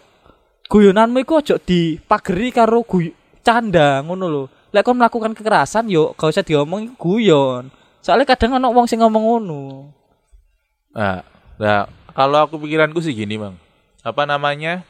guyonanmu 0.67 1.23
iku 1.23 1.39
ojo 1.39 1.55
dipageri 1.59 2.51
karo 2.51 2.83
guy 2.83 3.11
canda 3.49 4.05
ngono 4.05 4.25
lho. 4.29 4.43
Lek 4.69 4.85
kon 4.85 5.01
melakukan 5.01 5.33
kekerasan 5.33 5.89
yo 5.89 6.13
gak 6.13 6.29
usah 6.29 6.45
diomong 6.45 6.93
guyon. 6.93 7.73
Soalnya 8.05 8.29
kadang 8.29 8.61
ono 8.61 8.69
wong 8.69 8.85
sing 8.85 9.01
ngomong 9.01 9.23
ngono. 9.25 9.89
Nah, 10.93 11.25
nah, 11.57 11.89
kalau 12.13 12.45
aku 12.45 12.61
pikiranku 12.61 13.01
sih 13.01 13.17
gini, 13.17 13.41
Bang. 13.41 13.57
Apa 14.05 14.29
namanya? 14.29 14.85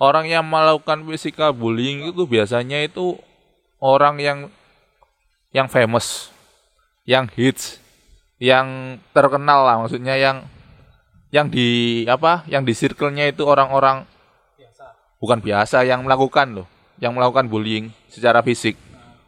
Orang 0.00 0.26
yang 0.26 0.42
melakukan 0.48 1.04
physical 1.04 1.52
bullying 1.52 2.08
itu 2.08 2.24
biasanya 2.24 2.80
itu 2.82 3.20
orang 3.78 4.16
yang 4.18 4.38
yang 5.52 5.68
famous, 5.68 6.32
yang 7.04 7.28
hits, 7.28 7.76
yang 8.40 8.96
terkenal 9.12 9.66
lah 9.66 9.76
maksudnya 9.84 10.16
yang 10.16 10.48
yang 11.28 11.52
di 11.52 12.02
apa? 12.08 12.48
Yang 12.48 12.62
di 12.64 12.72
circle-nya 12.74 13.28
itu 13.28 13.44
orang-orang 13.44 14.08
bukan 15.20 15.44
biasa 15.44 15.84
yang 15.84 16.00
melakukan 16.00 16.56
loh, 16.56 16.66
yang 17.00 17.16
melakukan 17.16 17.48
bullying 17.48 17.90
secara 18.06 18.44
fisik. 18.44 18.76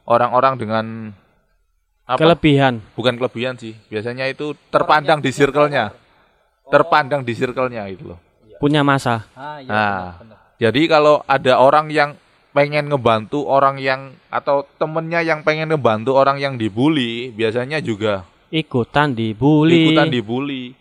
Orang-orang 0.05 0.55
dengan 0.61 0.85
apa? 2.07 2.21
kelebihan. 2.21 2.85
Bukan 2.95 3.17
kelebihan 3.17 3.57
sih. 3.57 3.75
Biasanya 3.88 4.29
itu 4.29 4.52
terpandang 4.69 5.25
di 5.25 5.33
circle-nya. 5.33 5.97
Terpandang 6.69 7.25
di 7.25 7.33
circle-nya 7.33 7.88
itu 7.88 8.14
loh. 8.14 8.21
Punya 8.61 8.87
masa. 8.87 9.26
Ah, 9.35 9.59
nah 9.67 10.23
jadi 10.62 10.87
kalau 10.87 11.26
ada 11.26 11.59
orang 11.59 11.91
yang 11.91 12.14
pengen 12.55 12.87
ngebantu 12.87 13.43
orang 13.49 13.81
yang 13.81 14.14
atau 14.29 14.62
temennya 14.79 15.25
yang 15.25 15.41
pengen 15.43 15.73
ngebantu 15.73 16.14
orang 16.14 16.37
yang 16.38 16.55
dibully 16.61 17.33
biasanya 17.33 17.81
juga 17.81 18.29
ikutan 18.52 19.17
dibully. 19.17 19.91
Ikutan 19.91 20.12
dibully. 20.12 20.76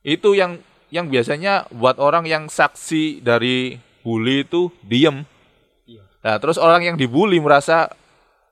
Itu 0.00 0.32
yang 0.38 0.62
yang 0.88 1.10
biasanya 1.10 1.68
buat 1.74 1.98
orang 2.00 2.24
yang 2.24 2.46
saksi 2.48 3.20
dari 3.20 3.76
bully 4.00 4.46
itu 4.46 4.72
diem 4.80 5.26
nah 6.20 6.36
terus 6.36 6.56
orang 6.56 6.84
yang 6.84 6.96
dibully 6.96 7.40
merasa 7.40 7.88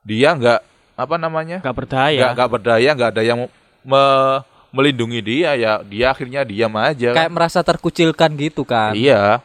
dia 0.01 0.33
nggak 0.33 0.61
apa 0.95 1.15
namanya? 1.15 1.57
Nggak 1.59 1.65
nggak 1.65 1.77
berdaya. 1.77 2.25
Nggak 2.33 2.49
berdaya 2.49 2.89
nggak 2.91 3.09
ada 3.13 3.23
yang 3.23 3.39
me- 3.81 4.41
melindungi 4.69 5.19
dia 5.19 5.55
ya 5.55 5.81
dia 5.81 6.13
akhirnya 6.13 6.45
diam 6.45 6.69
aja 6.77 7.09
Kayak 7.09 7.33
merasa 7.33 7.59
terkucilkan 7.61 8.29
gitu 8.35 8.61
kan. 8.61 8.93
iya. 8.93 9.41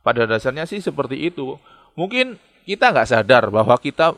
Pada 0.00 0.24
dasarnya 0.24 0.64
sih 0.64 0.80
seperti 0.80 1.28
itu. 1.28 1.60
Mungkin 1.92 2.40
kita 2.64 2.88
nggak 2.88 3.08
sadar 3.08 3.48
bahwa 3.48 3.76
kita 3.76 4.16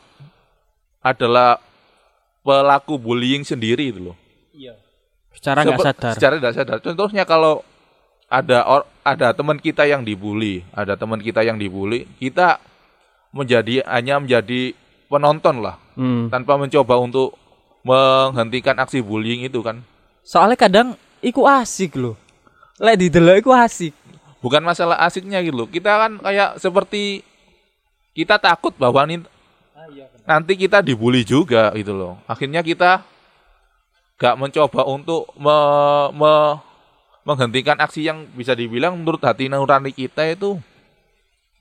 adalah 0.99 1.59
pelaku 2.41 2.95
bullying 2.95 3.43
sendiri 3.43 3.91
itu 3.91 4.11
loh. 4.11 4.17
Secara 5.33 5.65
nggak 5.65 5.79
sadar. 5.83 6.13
secara 6.15 6.33
nggak 6.39 6.55
sadar. 6.55 6.77
Contohnya 6.79 7.23
kalau 7.23 7.59
ada 8.27 8.63
or, 8.63 8.87
ada 9.03 9.31
teman 9.31 9.55
kita 9.55 9.83
yang 9.83 10.01
dibully 10.01 10.63
ada 10.71 10.95
teman 10.95 11.19
kita 11.19 11.39
yang 11.39 11.55
dibully 11.55 12.07
kita 12.17 12.57
menjadi 13.29 13.83
hanya 13.85 14.17
menjadi 14.17 14.73
penonton 15.05 15.59
lah 15.59 15.77
Hmm. 15.93 16.25
tanpa 16.27 16.57
mencoba 16.57 16.97
untuk 16.97 17.37
menghentikan 17.83 18.73
aksi 18.75 18.99
bullying 18.99 19.43
itu 19.43 19.59
kan 19.59 19.85
Soalnya 20.23 20.55
kadang 20.57 20.87
iku 21.19 21.43
asik 21.43 21.93
loh. 21.93 22.15
Lek 22.75 22.97
didelok 22.97 23.37
iku 23.37 23.51
asik. 23.51 23.93
bukan 24.39 24.59
masalah 24.59 24.99
asiknya 24.99 25.39
gitu 25.39 25.55
loh 25.55 25.67
kita 25.67 25.87
kan 25.93 26.11
kayak 26.17 26.57
seperti 26.57 27.23
kita 28.11 28.35
takut 28.35 28.73
bahwa 28.73 29.03
nih 29.03 29.23
nanti 30.23 30.57
kita 30.57 30.81
dibully 30.81 31.21
juga 31.21 31.71
gitu 31.71 31.93
loh 31.93 32.19
akhirnya 32.25 32.59
kita 32.59 33.07
gak 34.15 34.35
mencoba 34.35 34.83
untuk 34.85 35.31
me- 35.35 36.11
me- 36.13 36.55
menghentikan 37.23 37.79
aksi 37.79 38.07
yang 38.07 38.27
bisa 38.35 38.55
dibilang 38.55 38.99
menurut 38.99 39.23
hati 39.23 39.47
nurani 39.47 39.95
kita 39.95 40.27
itu 40.27 40.59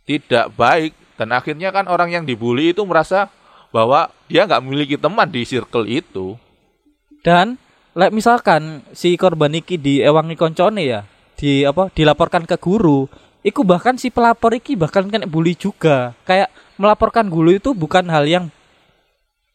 tidak 0.07 0.51
baik 0.59 0.93
dan 1.15 1.31
akhirnya 1.31 1.71
kan 1.71 1.87
orang 1.87 2.11
yang 2.11 2.25
dibully 2.27 2.75
itu 2.75 2.83
merasa 2.83 3.31
bahwa 3.73 4.11
dia 4.27 4.45
nggak 4.45 4.63
memiliki 4.63 4.97
teman 4.99 5.31
di 5.31 5.47
circle 5.47 5.89
itu 5.89 6.37
Dan 7.23 7.55
lek 7.95 8.11
misalkan 8.11 8.83
si 8.91 9.15
korban 9.15 9.55
iki 9.55 9.79
diewangi 9.79 10.35
koncone 10.35 10.83
ya, 10.83 11.07
di 11.39 11.63
apa 11.63 11.87
dilaporkan 11.95 12.43
ke 12.51 12.59
guru, 12.59 13.07
iku 13.47 13.63
bahkan 13.63 13.95
si 13.95 14.11
pelapor 14.11 14.59
iki 14.59 14.75
bahkan 14.75 15.07
kena 15.07 15.31
bully 15.31 15.55
juga. 15.55 16.19
Kayak 16.27 16.51
melaporkan 16.75 17.31
guru 17.31 17.55
itu 17.55 17.71
bukan 17.79 18.11
hal 18.11 18.27
yang 18.27 18.51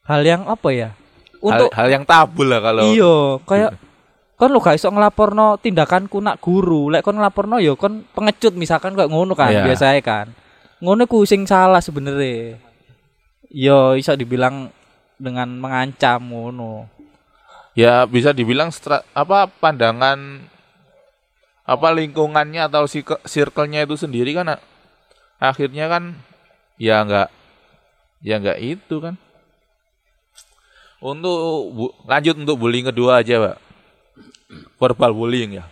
hal 0.08 0.24
yang 0.24 0.48
apa 0.48 0.70
ya? 0.72 0.90
Untuk 1.44 1.70
hal, 1.76 1.86
hal 1.86 1.88
yang 1.92 2.04
tabu 2.08 2.48
lah 2.48 2.64
kalau 2.64 2.82
iya, 2.88 3.16
kayak 3.44 3.72
kon 4.38 4.54
lo 4.54 4.62
gak 4.62 4.78
iso 4.78 4.88
ngelaporno 4.88 5.58
tindakanku 5.58 6.22
nak 6.22 6.38
guru. 6.38 6.88
Lek 6.88 7.02
kon 7.02 7.18
ngelaporno 7.18 7.58
ya 7.58 7.74
kon 7.74 8.06
pengecut 8.08 8.54
misalkan 8.54 8.94
kayak 8.94 9.10
ngono 9.10 9.34
kan 9.34 9.50
Iya. 9.50 9.66
biasanya 9.66 10.02
kan. 10.02 10.28
Ngono 10.78 11.10
ku 11.10 11.26
sing 11.26 11.44
salah 11.44 11.82
sebenarnya. 11.82 12.62
Yo 13.50 13.98
iso 13.98 14.14
dibilang 14.14 14.70
dengan 15.18 15.50
mengancam 15.58 16.22
ngono. 16.24 16.86
ya 17.74 18.06
bisa 18.06 18.34
dibilang 18.34 18.74
stra- 18.74 19.06
apa 19.14 19.46
pandangan 19.46 20.18
apa 21.62 21.88
lingkungannya 21.94 22.66
atau 22.66 22.90
si 22.90 23.06
circle-nya 23.06 23.86
itu 23.86 23.94
sendiri 23.94 24.34
kan 24.34 24.58
akhirnya 25.38 25.86
kan 25.86 26.18
ya 26.82 27.06
nggak 27.06 27.30
ya 28.26 28.42
nggak 28.42 28.58
itu 28.58 28.98
kan 28.98 29.14
untuk 30.98 31.38
bu- 31.70 31.94
lanjut 32.10 32.36
untuk 32.36 32.58
bullying 32.58 32.90
kedua 32.90 33.22
aja 33.22 33.38
pak 33.38 33.56
verbal 34.76 35.12
bullying 35.12 35.60
ya 35.60 35.66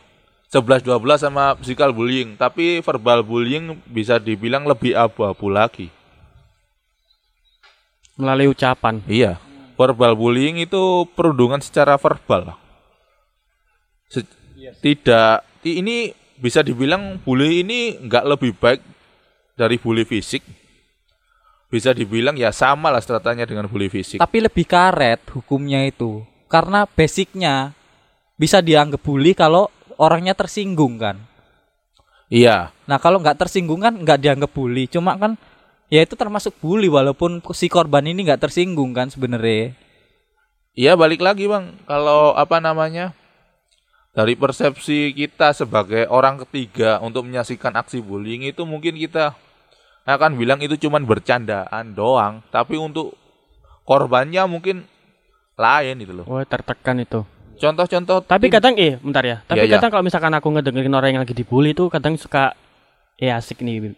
11 0.52 0.84
12 0.84 1.20
sama 1.20 1.56
physical 1.60 1.92
bullying 1.92 2.36
tapi 2.36 2.80
verbal 2.80 3.22
bullying 3.22 3.76
bisa 3.86 4.18
dibilang 4.18 4.64
lebih 4.64 4.94
abu-abu 4.94 5.48
lagi 5.48 5.88
melalui 8.16 8.48
ucapan 8.48 9.04
Iya. 9.06 9.40
Verbal 9.76 10.16
bullying 10.16 10.56
itu 10.56 11.04
perundungan 11.20 11.60
secara 11.60 12.00
verbal. 12.00 12.56
Se- 14.08 14.24
tidak 14.80 15.44
i- 15.68 15.84
ini 15.84 15.96
bisa 16.40 16.64
dibilang 16.64 17.20
bully 17.20 17.60
ini 17.60 18.00
nggak 18.00 18.24
lebih 18.24 18.56
baik 18.56 18.80
dari 19.60 19.76
bully 19.76 20.08
fisik. 20.08 20.40
Bisa 21.68 21.92
dibilang 21.92 22.40
ya 22.40 22.56
sama 22.56 22.88
lah 22.88 23.04
stratanya 23.04 23.44
dengan 23.44 23.68
bully 23.68 23.92
fisik. 23.92 24.16
Tapi 24.16 24.38
lebih 24.40 24.64
karet 24.64 25.20
hukumnya 25.36 25.84
itu. 25.84 26.24
Karena 26.48 26.88
basicnya 26.88 27.76
bisa 28.36 28.60
dianggap 28.60 29.00
bully 29.00 29.32
kalau 29.36 29.72
orangnya 29.96 30.36
tersinggung 30.36 31.00
kan. 31.00 31.20
Iya, 32.28 32.76
Nah 32.86 33.02
kalau 33.02 33.22
nggak 33.22 33.46
tersinggung 33.46 33.82
kan 33.82 33.94
nggak 33.98 34.22
dianggap 34.22 34.52
bully. 34.54 34.86
Cuma 34.90 35.18
kan 35.18 35.38
ya 35.90 36.02
itu 36.06 36.14
termasuk 36.18 36.58
bully 36.62 36.90
walaupun 36.90 37.42
si 37.54 37.70
korban 37.70 38.06
ini 38.06 38.26
nggak 38.26 38.50
tersinggung 38.50 38.94
kan 38.94 39.10
sebenarnya. 39.10 39.74
iya 40.76 40.94
balik 40.94 41.22
lagi 41.22 41.50
bang. 41.50 41.74
Kalau 41.88 42.36
apa 42.38 42.62
namanya 42.62 43.16
dari 44.16 44.38
persepsi 44.38 45.12
kita 45.12 45.52
sebagai 45.52 46.08
orang 46.08 46.40
ketiga 46.48 47.00
untuk 47.04 47.28
menyaksikan 47.28 47.76
aksi 47.76 48.00
bullying 48.00 48.48
itu 48.48 48.64
mungkin 48.64 48.96
kita 48.96 49.36
akan 50.06 50.38
bilang 50.38 50.62
itu 50.62 50.78
cuman 50.78 51.08
bercandaan 51.10 51.98
doang. 51.98 52.46
Tapi 52.54 52.78
untuk 52.78 53.18
korbannya 53.88 54.46
mungkin 54.46 54.86
lain 55.56 55.96
itu 56.04 56.14
loh. 56.14 56.26
Wah, 56.30 56.46
tertekan 56.46 57.02
itu. 57.02 57.24
Contoh-contoh 57.56 58.18
Tapi 58.22 58.46
tim- 58.46 58.54
kadang 58.54 58.74
eh 58.76 58.96
bentar 58.98 59.24
ya. 59.24 59.38
Tapi 59.42 59.58
Iya, 59.58 59.66
iya. 59.66 59.74
kadang 59.78 59.90
kalau 59.90 60.04
misalkan 60.04 60.32
aku 60.32 60.48
ngedengerin 60.50 60.92
orang 60.92 61.10
yang 61.12 61.22
lagi 61.22 61.32
dibully 61.32 61.72
itu 61.72 61.88
kadang 61.88 62.16
suka 62.16 62.54
eh 63.16 63.30
asik 63.30 63.60
nih. 63.60 63.96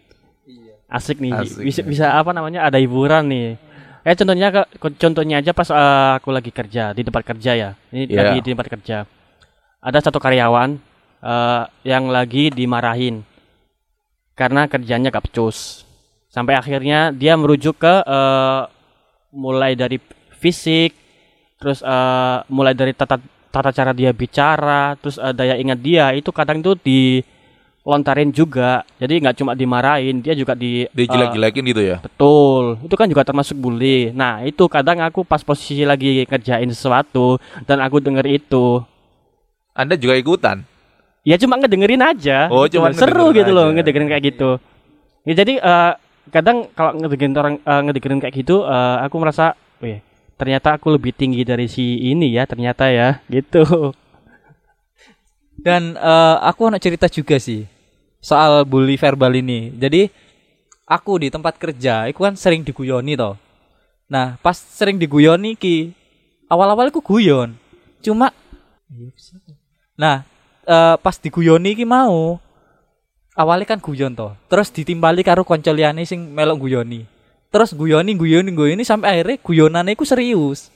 Asik 0.86 1.18
nih. 1.18 1.32
Asik, 1.34 1.60
bisa 1.60 1.80
ya. 1.80 1.86
bisa 1.86 2.06
apa 2.12 2.30
namanya? 2.30 2.64
Ada 2.64 2.78
hiburan 2.78 3.26
nih. 3.26 3.58
Eh 4.02 4.14
contohnya 4.14 4.48
ke- 4.48 4.68
contohnya 4.96 5.36
aja 5.38 5.52
pas 5.52 5.68
eh, 5.68 5.76
aku 6.16 6.30
lagi 6.30 6.48
kerja 6.48 6.90
di 6.90 7.02
tempat 7.02 7.22
kerja 7.26 7.52
ya. 7.52 7.70
Ini 7.90 8.04
Iya. 8.06 8.16
lagi 8.16 8.38
di 8.40 8.50
tempat 8.50 8.68
kerja. 8.70 9.04
Ada 9.78 9.98
satu 10.00 10.16
karyawan 10.16 10.78
eh, 11.18 11.62
yang 11.82 12.08
lagi 12.08 12.48
dimarahin 12.48 13.26
karena 14.32 14.64
kerjanya 14.64 15.10
gak 15.10 15.26
becus. 15.26 15.82
Sampai 16.28 16.54
akhirnya 16.54 17.10
dia 17.10 17.34
merujuk 17.34 17.76
ke 17.76 17.94
eh, 18.00 18.62
mulai 19.30 19.74
dari 19.74 19.98
fisik, 20.32 20.94
terus 21.58 21.82
eh, 21.82 22.38
mulai 22.48 22.72
dari 22.72 22.94
tata 22.94 23.18
tata 23.48 23.70
cara 23.72 23.92
dia 23.92 24.12
bicara, 24.12 24.94
terus 25.00 25.16
eh, 25.16 25.32
daya 25.32 25.54
ingat 25.56 25.78
dia 25.78 26.12
itu 26.12 26.28
kadang 26.30 26.60
itu 26.60 26.76
dilontarin 26.76 28.30
juga. 28.30 28.84
Jadi 28.96 29.24
nggak 29.24 29.36
cuma 29.40 29.52
dimarahin, 29.52 30.20
dia 30.20 30.32
juga 30.32 30.52
di 30.52 30.84
eh, 30.84 30.92
dijelek-jelekin 30.92 31.64
gitu 31.66 31.82
ya. 31.82 31.96
betul. 32.00 32.76
Itu 32.84 32.94
kan 32.94 33.08
juga 33.08 33.24
termasuk 33.24 33.56
bully. 33.56 34.12
Nah, 34.12 34.44
itu 34.44 34.64
kadang 34.68 35.00
aku 35.00 35.24
pas 35.24 35.40
posisi 35.40 35.82
lagi 35.82 36.24
kerjain 36.24 36.68
sesuatu 36.68 37.40
dan 37.64 37.80
aku 37.80 37.98
denger 37.98 38.26
itu, 38.28 38.84
Anda 39.72 39.94
juga 39.94 40.18
ikutan. 40.18 40.66
ya 41.22 41.36
cuma 41.36 41.60
ngedengerin 41.60 42.00
aja. 42.00 42.48
Oh, 42.48 42.64
gitu 42.64 42.80
cuma 42.80 42.88
loh. 42.90 42.96
seru 42.96 43.26
gitu 43.32 43.50
loh 43.52 43.68
ngedengerin 43.72 44.08
kayak 44.08 44.24
gitu. 44.32 44.50
Ya 45.28 45.34
jadi 45.36 45.60
eh, 45.60 45.92
kadang 46.28 46.68
kalau 46.72 46.96
ngedengerin 46.96 47.36
orang 47.36 47.54
eh, 47.60 47.80
ngedengerin 47.84 48.20
kayak 48.20 48.34
gitu, 48.36 48.64
eh, 48.64 48.96
aku 49.04 49.16
merasa, 49.20 49.52
wih, 49.80 50.00
ternyata 50.38 50.78
aku 50.78 50.94
lebih 50.94 51.10
tinggi 51.10 51.42
dari 51.42 51.66
si 51.66 52.08
ini 52.14 52.32
ya, 52.32 52.46
ternyata 52.46 52.86
ya, 52.88 53.18
gitu. 53.26 53.92
Dan 55.58 55.98
eh, 55.98 56.36
aku 56.46 56.70
nak 56.70 56.78
cerita 56.78 57.10
juga 57.10 57.42
sih 57.42 57.66
soal 58.22 58.62
bully 58.62 58.94
verbal 58.94 59.34
ini. 59.34 59.74
Jadi 59.74 60.06
aku 60.86 61.18
di 61.18 61.28
tempat 61.28 61.58
kerja, 61.58 62.06
itu 62.06 62.22
kan 62.22 62.38
sering 62.38 62.62
diguyoni 62.62 63.18
toh. 63.18 63.34
Nah, 64.08 64.38
pas 64.40 64.56
sering 64.56 64.96
diguyoni 64.96 65.58
ki 65.58 65.92
awal-awal 66.48 66.88
aku 66.88 67.02
guyon. 67.02 67.58
Cuma 68.00 68.32
Nah, 69.98 70.24
eh, 70.64 70.96
pas 71.02 71.16
diguyoni 71.18 71.74
ki 71.74 71.84
mau 71.84 72.38
awalnya 73.34 73.74
kan 73.74 73.82
guyon 73.82 74.14
toh. 74.14 74.32
Terus 74.46 74.70
ditimbali 74.70 75.26
karo 75.26 75.42
konco 75.42 75.74
sing 76.06 76.30
melok 76.30 76.62
guyoni. 76.62 77.17
Terus 77.48 77.72
guyoni 77.72 78.12
guyoni 78.12 78.52
guyoni 78.52 78.84
sampai 78.84 79.20
akhirnya 79.20 79.36
guyonane 79.40 79.96
iku 79.96 80.04
serius. 80.04 80.68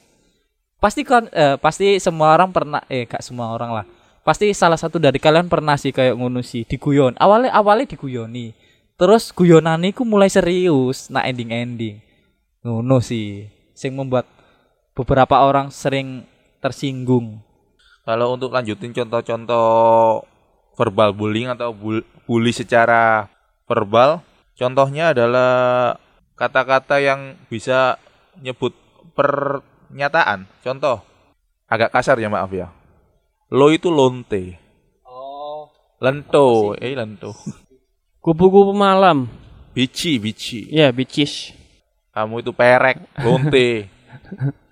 Pasti 0.80 1.04
kan 1.04 1.28
eh, 1.30 1.60
pasti 1.60 2.00
semua 2.00 2.34
orang 2.34 2.50
pernah 2.50 2.82
eh 2.88 3.04
gak 3.04 3.20
semua 3.20 3.52
orang 3.52 3.70
lah. 3.70 3.84
Pasti 4.24 4.48
salah 4.56 4.78
satu 4.78 4.96
dari 4.96 5.18
kalian 5.20 5.50
pernah 5.52 5.76
sih 5.76 5.92
kayak 5.92 6.16
ngono 6.16 6.40
sih 6.40 6.64
diguyon. 6.64 7.12
Awalnya 7.20 7.52
awalnya 7.52 7.92
diguyoni. 7.92 8.54
Terus 8.96 9.34
guyonane 9.34 9.90
iku 9.90 10.06
mulai 10.06 10.30
serius, 10.30 11.10
nah 11.10 11.26
ending-ending. 11.26 11.98
Ngono 12.62 13.02
sih 13.02 13.50
sing 13.74 13.92
membuat 13.98 14.24
beberapa 14.94 15.42
orang 15.42 15.74
sering 15.74 16.22
tersinggung. 16.62 17.42
Kalau 18.06 18.34
untuk 18.34 18.54
lanjutin 18.54 18.94
contoh-contoh 18.94 20.22
verbal 20.78 21.10
bullying 21.14 21.50
atau 21.50 21.74
bul- 21.74 22.06
bully 22.26 22.54
secara 22.54 23.26
verbal, 23.66 24.22
contohnya 24.54 25.10
adalah 25.14 25.96
kata-kata 26.42 26.98
yang 26.98 27.38
bisa 27.46 28.02
nyebut 28.42 28.74
pernyataan. 29.14 30.50
Contoh, 30.58 30.98
agak 31.70 31.94
kasar 31.94 32.18
ya 32.18 32.26
maaf 32.26 32.50
ya. 32.50 32.74
Lo 33.54 33.70
itu 33.70 33.94
lonte, 33.94 34.58
Oh, 35.06 35.70
lento, 36.02 36.74
eh 36.82 36.98
lento, 36.98 37.30
Kupu-kupu 38.18 38.74
malam. 38.74 39.30
bici, 39.70 40.18
bici. 40.18 40.66
Ya, 40.66 40.90
bitches. 40.90 41.54
Kamu 42.10 42.42
itu 42.42 42.50
perek, 42.50 42.98
lonte, 43.22 43.86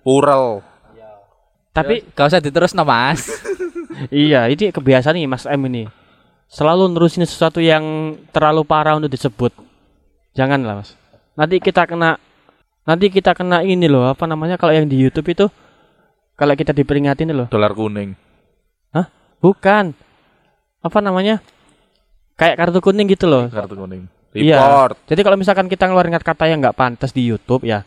purel. 0.03 0.59
Tapi 1.71 2.03
gak 2.11 2.35
usah 2.35 2.43
diterus 2.43 2.75
no 2.75 2.83
mas. 2.83 3.31
iya, 4.11 4.51
ini 4.51 4.75
kebiasaan 4.75 5.15
nih 5.15 5.23
Mas 5.23 5.47
M 5.47 5.71
ini. 5.71 5.87
Selalu 6.51 6.91
nerusin 6.91 7.23
sesuatu 7.23 7.63
yang 7.63 8.19
terlalu 8.35 8.67
parah 8.67 8.99
untuk 8.99 9.07
disebut. 9.07 9.55
Janganlah, 10.35 10.83
Mas. 10.83 10.99
Nanti 11.35 11.63
kita 11.63 11.87
kena 11.87 12.19
nanti 12.81 13.07
kita 13.13 13.37
kena 13.37 13.61
ini 13.61 13.85
loh, 13.85 14.09
apa 14.09 14.25
namanya 14.25 14.57
kalau 14.57 14.73
yang 14.73 14.89
di 14.89 14.97
YouTube 14.97 15.31
itu 15.31 15.45
kalau 16.35 16.53
kita 16.57 16.73
diperingatin 16.73 17.31
loh. 17.31 17.47
Dolar 17.51 17.71
kuning. 17.77 18.31
Bukan. 19.41 19.97
Apa 20.85 20.99
namanya? 21.01 21.41
Kayak 22.37 22.55
kartu 22.61 22.79
kuning 22.79 23.09
gitu 23.09 23.25
loh. 23.25 23.49
Kartu 23.49 23.73
kuning. 23.73 24.05
Iya. 24.37 24.61
Report. 24.61 24.95
Jadi 25.09 25.21
kalau 25.25 25.37
misalkan 25.37 25.67
kita 25.67 25.89
ngeluarin 25.89 26.15
kata 26.15 26.45
yang 26.47 26.61
nggak 26.61 26.77
pantas 26.77 27.11
di 27.11 27.27
YouTube 27.27 27.67
ya, 27.67 27.83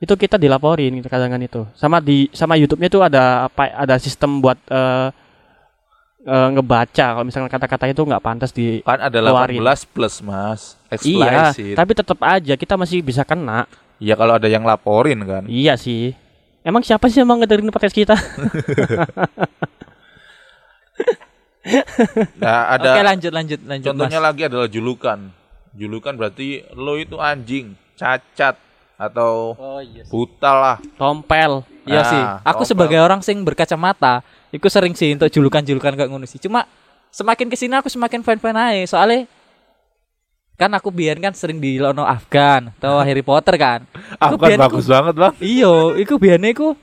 itu 0.00 0.14
kita 0.14 0.40
dilaporin 0.40 0.94
gitu 0.96 1.10
kadang 1.10 1.34
itu. 1.42 1.68
Sama 1.76 2.00
di 2.00 2.30
sama 2.32 2.56
YouTube-nya 2.56 2.88
itu 2.88 3.00
ada 3.02 3.50
apa 3.50 3.68
ada 3.68 3.98
sistem 4.00 4.40
buat 4.40 4.56
eh, 4.70 5.12
eh, 6.22 6.48
ngebaca 6.50 7.06
kalau 7.12 7.24
misalkan 7.24 7.48
kata-kata 7.48 7.84
itu 7.86 8.00
nggak 8.00 8.20
pantas 8.20 8.50
di 8.50 8.80
Kan 8.80 8.98
ada 9.00 9.18
Keluarin. 9.18 9.58
18 9.58 9.86
plus, 9.86 10.14
Mas. 10.20 10.62
Iya, 10.98 11.50
Explicit. 11.50 11.74
tapi 11.74 11.92
tetap 11.92 12.18
aja 12.20 12.54
kita 12.54 12.74
masih 12.74 13.00
bisa 13.00 13.22
kena. 13.22 13.66
Iya 13.96 14.14
kalau 14.14 14.34
ada 14.34 14.46
yang 14.46 14.62
laporin 14.62 15.18
kan. 15.22 15.44
Iya 15.46 15.74
sih. 15.74 16.14
Emang 16.62 16.82
siapa 16.82 17.06
sih 17.06 17.18
yang 17.18 17.26
mau 17.26 17.36
ngedengerin 17.36 17.70
podcast 17.70 17.92
kita? 17.92 18.14
Nah, 22.34 22.74
ada 22.74 22.90
Oke 22.90 23.02
lanjut 23.06 23.30
lanjut 23.30 23.60
lanjut 23.62 23.86
contohnya 23.86 24.18
mas. 24.18 24.26
lagi 24.26 24.42
adalah 24.44 24.66
julukan. 24.66 25.18
Julukan 25.72 26.12
berarti 26.12 26.48
lo 26.74 26.98
itu 26.98 27.16
anjing, 27.16 27.78
cacat 27.94 28.58
atau 28.98 29.54
Oh 29.54 29.78
iya. 29.78 30.02
buta 30.04 30.50
lah. 30.52 30.76
Tompel. 30.98 31.62
Iya 31.82 32.02
Nah, 32.02 32.10
sih. 32.10 32.22
Aku 32.46 32.62
sebagai 32.62 32.98
orang 33.02 33.20
sing 33.26 33.42
berkacamata, 33.42 34.22
itu 34.54 34.66
sering 34.70 34.94
sih 34.94 35.14
untuk 35.14 35.26
julukan-julukan 35.30 35.98
kayak 35.98 36.10
ngono 36.10 36.26
sih. 36.28 36.38
Cuma 36.38 36.66
semakin 37.10 37.50
ke 37.50 37.56
sini 37.58 37.74
aku 37.74 37.90
semakin 37.90 38.22
fan-fan 38.22 38.54
aja. 38.54 38.96
Soalnya 38.98 39.26
kan 40.54 40.70
aku 40.78 40.94
biar 40.94 41.18
kan 41.18 41.34
sering 41.34 41.58
di 41.58 41.82
Lono 41.82 42.06
Afgan 42.06 42.70
atau 42.78 43.02
Harry 43.02 43.24
Potter 43.26 43.58
kan. 43.58 43.82
Kan 44.14 44.38
biyen 44.38 44.62
bagus 44.62 44.86
banget, 44.86 45.14
Bang. 45.18 45.34
Iyo, 45.42 45.98
iku 45.98 46.22
biyen 46.22 46.46
iku 46.46 46.78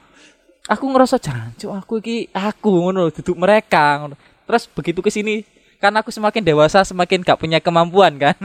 aku 0.67 0.85
ngerasa 0.85 1.17
jancuk 1.17 1.71
aku 1.73 1.93
iki 2.03 2.17
aku 2.29 2.69
ngono 2.89 3.07
duduk 3.09 3.39
mereka 3.39 4.03
ngono. 4.03 4.15
Terus 4.45 4.67
begitu 4.67 4.99
ke 4.99 5.09
sini 5.09 5.47
kan 5.79 5.95
aku 5.95 6.11
semakin 6.11 6.43
dewasa 6.43 6.83
semakin 6.83 7.23
gak 7.23 7.39
punya 7.39 7.63
kemampuan 7.63 8.19
kan. 8.19 8.35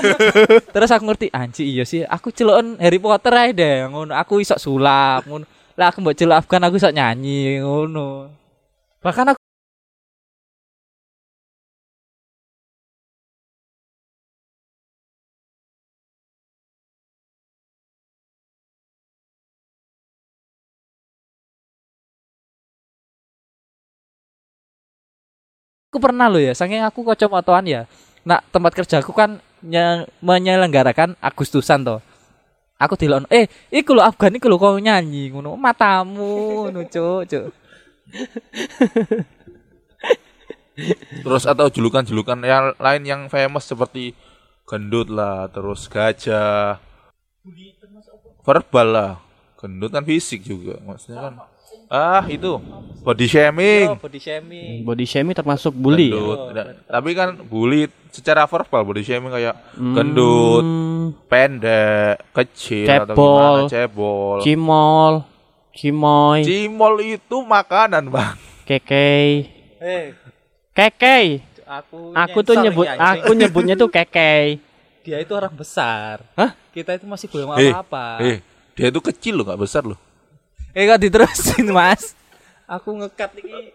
Terus 0.74 0.90
aku 0.94 1.02
ngerti 1.02 1.26
anji 1.34 1.66
iya 1.66 1.82
sih 1.82 2.06
aku 2.06 2.30
celokan 2.30 2.78
Harry 2.78 3.02
Potter 3.02 3.34
aja 3.34 3.52
deh 3.52 3.90
ngono. 3.90 4.14
Aku 4.14 4.38
iso 4.38 4.54
sulap 4.54 5.26
ngono. 5.26 5.44
Lah 5.80 5.88
aku 5.88 5.98
mbok 6.04 6.12
celok 6.18 6.38
Afgan 6.44 6.64
aku 6.68 6.76
iso 6.76 6.90
nyanyi 6.92 7.64
ngono. 7.64 8.28
Bahkan 9.00 9.26
aku 9.32 9.40
aku 25.90 25.98
pernah 25.98 26.28
loh 26.28 26.38
ya, 26.38 26.52
saking 26.52 26.84
aku 26.84 27.00
kocok 27.08 27.30
ya. 27.64 27.88
Nah, 28.28 28.44
tempat 28.52 28.76
kerjaku 28.76 29.16
kan 29.16 29.40
nye- 29.64 30.04
menyelenggarakan 30.20 31.16
Agustusan 31.24 31.82
toh. 31.88 31.98
Aku 32.80 32.96
dilon, 32.96 33.28
eh, 33.28 33.44
iku 33.68 33.92
lo 33.92 34.00
Afgan 34.00 34.40
iku 34.40 34.48
lo 34.48 34.56
kau 34.56 34.80
nyanyi 34.80 35.28
ngono, 35.28 35.52
matamu 35.52 36.64
ngono, 36.72 36.80
cuk, 36.88 37.28
cuk. 37.28 37.46
Terus 41.20 41.44
atau 41.44 41.68
julukan-julukan 41.68 42.40
yang 42.40 42.72
lain 42.80 43.02
yang 43.04 43.22
famous 43.28 43.68
seperti 43.68 44.16
gendut 44.64 45.12
lah, 45.12 45.52
terus 45.52 45.92
gajah. 45.92 46.80
Verbal 48.40 48.88
lah. 48.88 49.12
Gendut 49.60 49.92
kan 49.92 50.08
fisik 50.08 50.40
juga, 50.40 50.80
maksudnya 50.80 51.28
kan. 51.28 51.34
Ah, 51.90 52.22
itu 52.24 52.62
body 53.00 53.26
shaming. 53.26 53.86
Yo, 53.88 53.98
body 53.98 54.18
shaming. 54.18 54.86
Body 54.86 55.02
shaming 55.04 55.34
termasuk 55.34 55.74
bully. 55.74 56.06
ya? 56.06 56.14
Gendut. 56.14 56.38
Nah, 56.52 56.64
Tapi 56.88 57.10
kan 57.12 57.28
bully 57.42 57.80
secara 58.08 58.46
verbal 58.46 58.82
body 58.84 59.02
shaming 59.02 59.26
kayak 59.28 59.58
gendut, 59.74 60.62
Hmm, 60.62 61.18
pendek, 61.26 62.22
kecil 62.30 62.86
atau 62.86 63.10
Cebol. 63.10 63.26
gimana, 63.26 63.60
cebol. 63.66 64.38
cimol, 64.40 65.14
cimoy, 65.72 66.40
Cimol 66.40 66.94
itu 67.02 67.36
makanan, 67.40 68.06
Bang. 68.06 68.38
kekei. 68.62 69.50
Eh, 69.76 70.14
Kekei. 70.70 71.42
aku 71.64 72.12
Aku 72.12 72.38
tuh 72.40 72.54
nyebut 72.56 72.86
anjing. 72.86 73.02
aku 73.18 73.30
nyebutnya 73.32 73.74
tuh 73.74 73.88
kekei. 73.88 74.62
dia 75.00 75.18
itu 75.18 75.32
orang 75.32 75.50
besar. 75.50 76.22
Hah? 76.34 76.54
Kita 76.70 76.94
itu 76.94 77.02
masih 77.02 77.26
belum 77.26 77.50
Eh, 77.56 77.72
apa-apa. 77.72 78.06
Eh, 78.20 78.38
dia 78.72 78.86
itu 78.86 79.00
kecil 79.00 79.34
loh, 79.34 79.44
gak 79.44 79.58
besar 79.58 79.82
loh. 79.82 79.98
Eh 80.72 80.84
kok 80.84 80.98
diterusin 80.98 81.66
mas 81.68 82.14
Aku 82.64 82.94
ngekat 82.94 83.34
ini 83.36 83.74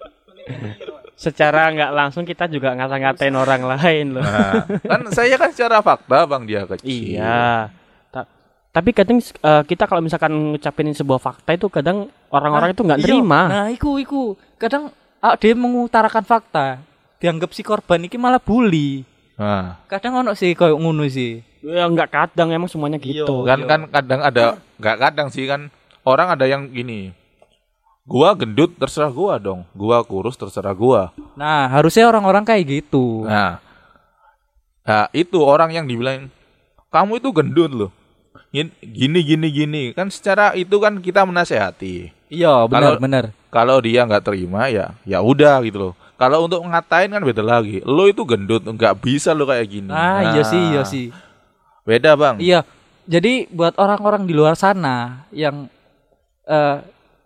Secara 1.16 1.72
nggak 1.72 1.92
langsung 1.92 2.22
kita 2.22 2.46
juga 2.46 2.72
ngata-ngatain 2.72 3.34
orang 3.34 3.64
lain 3.66 4.06
loh. 4.14 4.22
Nah, 4.22 4.68
kan 4.68 5.02
saya 5.10 5.36
kan 5.36 5.50
secara 5.50 5.80
fakta, 5.80 6.28
Bang, 6.28 6.44
dia 6.44 6.68
kecil. 6.68 7.16
Iya. 7.16 7.72
Ta- 8.10 8.28
tapi 8.70 8.92
kadang 8.92 9.18
eh, 9.18 9.64
kita 9.64 9.84
kalau 9.86 10.00
misalkan 10.00 10.30
ngucapin 10.52 10.92
sebuah 10.92 11.18
fakta 11.18 11.56
itu 11.56 11.66
kadang 11.68 12.12
orang-orang 12.30 12.72
itu 12.72 12.84
nggak 12.84 13.00
Iya. 13.00 13.06
nerima. 13.10 13.42
Nah 13.48 13.66
iku 13.70 13.96
iku 13.96 14.22
Kadang 14.56 14.92
ah, 15.18 15.36
dia 15.36 15.52
mengutarakan 15.52 16.22
fakta 16.22 16.80
Dianggap 17.18 17.52
si 17.52 17.60
korban 17.60 18.00
ini 18.00 18.16
malah 18.16 18.40
bully 18.40 19.04
Nah, 19.36 19.80
Kadang 19.86 20.16
ono 20.18 20.32
sih 20.32 20.52
kayak 20.52 20.76
ngono 20.76 21.08
sih 21.08 21.40
Ya 21.60 21.84
nggak 21.86 22.08
kadang 22.08 22.52
emang 22.52 22.68
semuanya 22.68 22.96
gitu. 22.96 23.44
Iya. 23.44 23.50
kan 23.50 23.60
kan 23.66 23.82
kadang 23.90 24.22
ada 24.22 24.44
nggak 24.78 24.98
kadang 25.02 25.28
sih 25.28 25.44
kan 25.44 25.68
orang 26.06 26.32
ada 26.32 26.46
yang 26.46 26.70
gini. 26.70 27.12
Gua 28.06 28.32
gendut 28.32 28.78
terserah 28.78 29.10
gua 29.10 29.36
dong. 29.36 29.66
Gua 29.74 30.00
kurus 30.02 30.38
terserah 30.38 30.72
gua. 30.72 31.10
Nah 31.34 31.66
harusnya 31.68 32.06
orang-orang 32.06 32.46
kayak 32.46 32.64
gitu 32.70 33.26
Nah, 33.26 33.58
nah 34.82 35.10
itu 35.12 35.42
orang 35.42 35.74
yang 35.74 35.84
dibilang 35.84 36.30
kamu 36.88 37.18
itu 37.18 37.30
gendut 37.34 37.72
loh. 37.74 37.92
Gin- 38.50 38.72
Gini 38.80 39.20
gini 39.20 39.48
gini 39.50 39.84
kan 39.92 40.08
secara 40.08 40.54
itu 40.54 40.78
kan 40.78 41.02
kita 41.02 41.26
menasehati. 41.26 42.14
Iya 42.30 42.70
benar 42.70 42.96
Kalau- 42.96 43.02
benar 43.02 43.26
Kalau 43.50 43.78
dia 43.80 44.04
nggak 44.04 44.24
terima 44.24 44.68
ya 44.70 44.94
ya 45.02 45.20
udah 45.20 45.60
gitu 45.62 45.78
loh. 45.82 45.94
Kalau 46.16 46.46
untuk 46.46 46.62
ngatain 46.62 47.10
kan 47.10 47.20
beda 47.20 47.42
lagi. 47.42 47.82
Lo 47.82 48.06
itu 48.06 48.22
gendut 48.24 48.62
nggak 48.62 49.02
bisa 49.02 49.34
lo 49.34 49.44
kayak 49.44 49.66
gini. 49.66 49.90
Ah 49.90 50.32
iya 50.32 50.40
Nah, 50.40 50.46
sih 50.46 50.62
iya 50.70 50.82
sih 50.86 51.06
Beda 51.82 52.14
bang. 52.14 52.38
Iya 52.38 52.62
Jadi 53.06 53.50
buat 53.50 53.78
orang-orang 53.78 54.26
di 54.26 54.34
luar 54.34 54.54
sana 54.54 55.26
Yang 55.30 55.70
eh, 56.46 56.78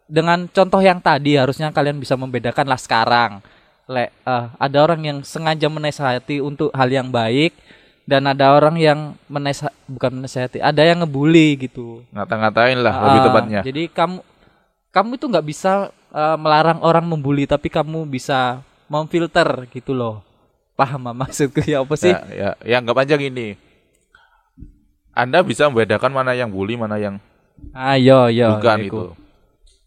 Dengan 0.10 0.49
contoh 0.49 0.82
yang 0.82 0.99
tadi 0.99 1.38
Harusnya 1.38 1.69
kalian 1.69 1.99
bisa 2.01 2.17
membedakan 2.17 2.65
lah 2.65 2.79
sekarang 2.79 3.43
Le, 3.86 4.10
eh, 4.10 4.45
Ada 4.58 4.77
orang 4.84 5.01
yang 5.05 5.17
sengaja 5.21 5.69
menasihati 5.69 6.41
Untuk 6.41 6.73
hal 6.73 6.89
yang 6.89 7.12
baik 7.13 7.53
Dan 8.08 8.25
ada 8.25 8.55
orang 8.55 8.75
yang 8.79 8.99
menesa 9.29 9.69
Bukan 9.86 10.19
menasihati 10.19 10.60
Ada 10.63 10.84
yang 10.84 11.05
ngebully 11.05 11.69
gitu 11.69 12.01
Ngata-ngatain 12.15 12.79
lah 12.82 12.95
lebih 12.95 13.19
Ah, 13.19 13.25
tepatnya. 13.29 13.60
Jadi 13.62 13.84
kamu 13.91 14.19
Kamu 14.89 15.12
itu 15.15 15.25
nggak 15.29 15.45
bisa 15.45 15.93
eh, 16.10 16.38
Melarang 16.39 16.82
orang 16.82 17.05
membuli 17.05 17.45
Tapi 17.45 17.69
kamu 17.69 18.10
bisa 18.10 18.63
Memfilter 18.89 19.69
gitu 19.69 19.93
loh 19.93 20.25
Paham 20.79 21.12
ah, 21.12 21.15
maksudku 21.27 21.60
ya 21.67 21.84
apa 21.84 21.95
sih? 21.99 22.15
Ya, 22.15 22.23
ya, 22.32 22.49
ya 22.63 22.75
anggap 22.79 23.03
aja 23.03 23.19
gini. 23.19 23.60
Anda 25.12 25.43
bisa 25.43 25.67
membedakan 25.67 26.15
mana 26.15 26.32
yang 26.32 26.47
bully, 26.47 26.79
mana 26.79 26.95
yang 26.95 27.19
Ayo 27.74 28.28
yo 28.34 28.58
bukan 28.58 28.80
iku. 28.82 28.86
itu. 28.86 29.06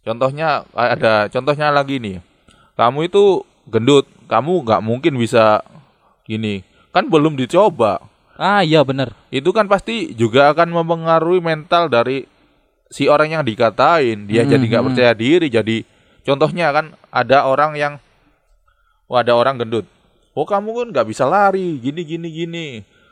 Contohnya 0.02 0.66
ada 0.74 1.30
contohnya 1.30 1.70
lagi 1.70 2.02
nih. 2.02 2.18
Kamu 2.74 3.06
itu 3.06 3.46
gendut, 3.70 4.08
kamu 4.26 4.66
nggak 4.66 4.82
mungkin 4.82 5.14
bisa 5.18 5.62
gini. 6.26 6.66
Kan 6.90 7.08
belum 7.08 7.38
dicoba. 7.38 8.02
Ah 8.40 8.64
iya 8.64 8.80
bener 8.82 9.12
Itu 9.28 9.52
kan 9.52 9.68
pasti 9.68 10.16
juga 10.16 10.50
akan 10.50 10.72
mempengaruhi 10.72 11.44
mental 11.44 11.92
dari 11.92 12.26
si 12.90 13.06
orang 13.06 13.38
yang 13.38 13.44
dikatain. 13.44 14.26
Dia 14.26 14.42
jadi 14.48 14.60
nggak 14.62 14.84
percaya 14.92 15.12
diri. 15.14 15.48
Jadi 15.52 15.86
contohnya 16.26 16.72
kan 16.74 16.96
ada 17.12 17.46
orang 17.46 17.76
yang 17.78 17.94
oh, 19.06 19.16
ada 19.20 19.36
orang 19.36 19.60
gendut. 19.60 19.86
Oh 20.32 20.48
kamu 20.48 20.72
kan 20.72 20.86
nggak 20.96 21.06
bisa 21.12 21.28
lari, 21.28 21.76
gini 21.78 22.02
gini 22.02 22.28
gini. 22.32 22.66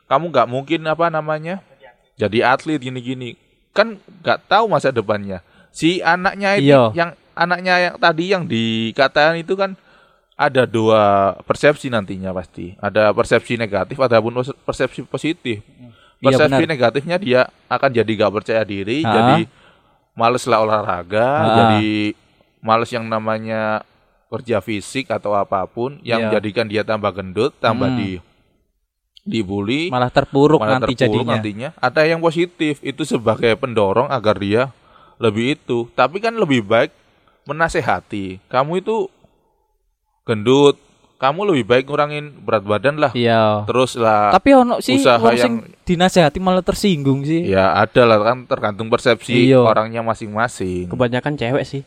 Kamu 0.09 0.33
nggak 0.33 0.49
mungkin 0.51 0.89
apa 0.89 1.07
namanya 1.13 1.63
jadi 2.21 2.53
atlet 2.53 2.81
gini 2.81 3.01
gini. 3.01 3.31
Kan 3.71 3.99
nggak 4.21 4.47
tahu 4.47 4.65
masa 4.67 4.91
depannya. 4.91 5.41
Si 5.71 6.01
anaknya 6.01 6.59
itu 6.59 6.71
Iya. 6.71 6.91
yang 6.93 7.11
anaknya 7.33 7.75
yang 7.81 7.95
tadi 7.97 8.25
yang 8.27 8.45
dikatain 8.45 9.41
itu 9.41 9.55
kan 9.55 9.79
ada 10.35 10.65
dua 10.65 11.35
persepsi 11.45 11.87
nantinya 11.87 12.33
pasti. 12.33 12.75
Ada 12.77 13.13
persepsi 13.13 13.55
negatif, 13.55 13.95
ataupun 13.95 14.33
persepsi 14.65 15.05
positif. 15.05 15.61
Iya, 16.21 16.37
Persepsi 16.37 16.65
benar. 16.65 16.69
negatifnya 16.69 17.17
dia 17.17 17.41
akan 17.67 17.91
jadi 17.93 18.11
gak 18.11 18.33
percaya 18.35 18.63
diri, 18.65 19.01
Ha? 19.01 19.09
jadi 19.09 19.37
males 20.13 20.45
lah 20.45 20.61
olahraga, 20.61 21.29
Ha. 21.29 21.47
jadi 21.57 22.13
males 22.61 22.91
yang 22.91 23.05
namanya 23.05 23.85
kerja 24.29 24.61
fisik 24.61 25.09
atau 25.09 25.33
apa 25.33 25.65
pun 25.65 25.97
yang 26.03 26.21
Iya. 26.21 26.25
menjadikan 26.29 26.67
dia 26.67 26.83
tambah 26.85 27.09
gendut, 27.11 27.53
tambah 27.57 27.89
Hmm. 27.89 27.99
di 27.99 28.11
dibully, 29.31 29.87
malah 29.89 30.11
terpuruk 30.11 30.59
malah 30.59 30.77
nanti 30.77 30.93
terpuruk 30.93 31.23
jadinya. 31.23 31.35
nantinya. 31.37 31.69
Ada 31.79 32.03
yang 32.05 32.19
positif 32.19 32.83
itu 32.83 33.03
sebagai 33.03 33.55
pendorong 33.55 34.11
agar 34.11 34.37
dia 34.37 34.75
lebih 35.17 35.55
itu. 35.55 35.87
Tapi 35.93 36.19
kan 36.19 36.35
lebih 36.35 36.61
baik 36.61 36.91
menasehati. 37.45 38.43
Kamu 38.47 38.77
itu 38.77 39.07
gendut, 40.23 40.77
kamu 41.17 41.53
lebih 41.53 41.65
baik 41.67 41.85
ngurangin 41.85 42.33
berat 42.39 42.65
badan 42.65 42.97
lah. 42.97 43.13
Iya. 43.13 43.65
Terus 43.65 43.95
lah 43.95 44.31
Tapi 44.31 44.49
ono 44.53 44.81
sih 44.81 44.97
usaha 44.97 45.21
yang- 45.31 45.65
dinasehati 45.83 46.39
malah 46.39 46.63
tersinggung 46.63 47.23
sih. 47.23 47.45
Ya 47.47 47.75
ada 47.75 48.03
lah 48.05 48.19
kan 48.21 48.45
tergantung 48.45 48.89
persepsi 48.89 49.49
Iya. 49.49 49.61
orangnya 49.61 50.01
masing-masing. 50.01 50.89
Kebanyakan 50.89 51.37
cewek 51.37 51.65
sih. 51.65 51.83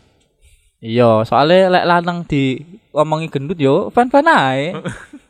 Iya, 0.78 1.24
soalnya 1.24 1.72
lek 1.72 1.86
lanang 1.88 2.28
di 2.28 2.60
omongi 2.92 3.32
gendut 3.32 3.56
yo 3.56 3.88
fan-fan 3.90 4.28
ae. 4.28 4.76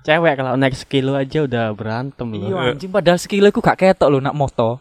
Cewek 0.00 0.34
kalau 0.40 0.56
naik 0.56 0.72
sekilo 0.72 1.12
aja 1.12 1.44
udah 1.44 1.76
berantem 1.76 2.28
Iya 2.32 2.48
loh. 2.48 2.72
anjing 2.72 2.88
padahal 2.88 3.20
skill 3.20 3.52
ku 3.52 3.60
gak 3.60 3.76
ketok 3.76 4.08
lho 4.08 4.18
nak 4.24 4.32
moto. 4.32 4.80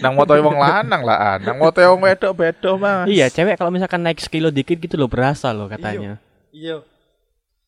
Nang 0.00 0.16
moto 0.16 0.32
wong 0.32 0.56
lanang 0.56 1.02
lah, 1.04 1.18
ah. 1.18 1.36
nang 1.36 1.60
moto 1.60 1.76
wong 1.76 2.00
wedok 2.08 2.32
bedo 2.32 2.80
mas. 2.80 3.04
Iya, 3.04 3.28
cewek 3.28 3.60
kalau 3.60 3.68
misalkan 3.68 4.00
naik 4.00 4.16
sekilo 4.16 4.48
dikit 4.48 4.80
gitu 4.80 4.96
loh 4.96 5.06
berasa 5.06 5.52
loh 5.52 5.68
katanya. 5.68 6.16
Iya. 6.50 6.80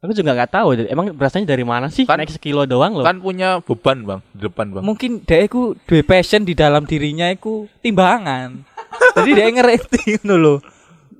Aku 0.02 0.10
juga 0.10 0.34
nggak 0.34 0.50
tahu, 0.50 0.74
emang 0.90 1.14
berasanya 1.14 1.46
dari 1.46 1.62
mana 1.62 1.86
sih? 1.86 2.02
Kan- 2.02 2.18
naik 2.18 2.32
sekilo 2.34 2.66
doang 2.66 2.98
loh. 2.98 3.06
Kan 3.06 3.22
punya 3.22 3.62
beban 3.62 4.02
bang 4.02 4.20
di 4.34 4.48
depan 4.48 4.66
bang. 4.74 4.82
Mungkin 4.82 5.22
dia 5.22 5.46
ku 5.46 5.78
duwe 5.86 6.02
passion 6.02 6.42
di 6.42 6.58
dalam 6.58 6.82
dirinya 6.82 7.30
iku 7.30 7.70
timbangan. 7.84 8.66
Jadi 9.14 9.30
dia 9.30 9.46
ngerti 9.52 10.24
ngono 10.24 10.34
lho. 10.40 10.54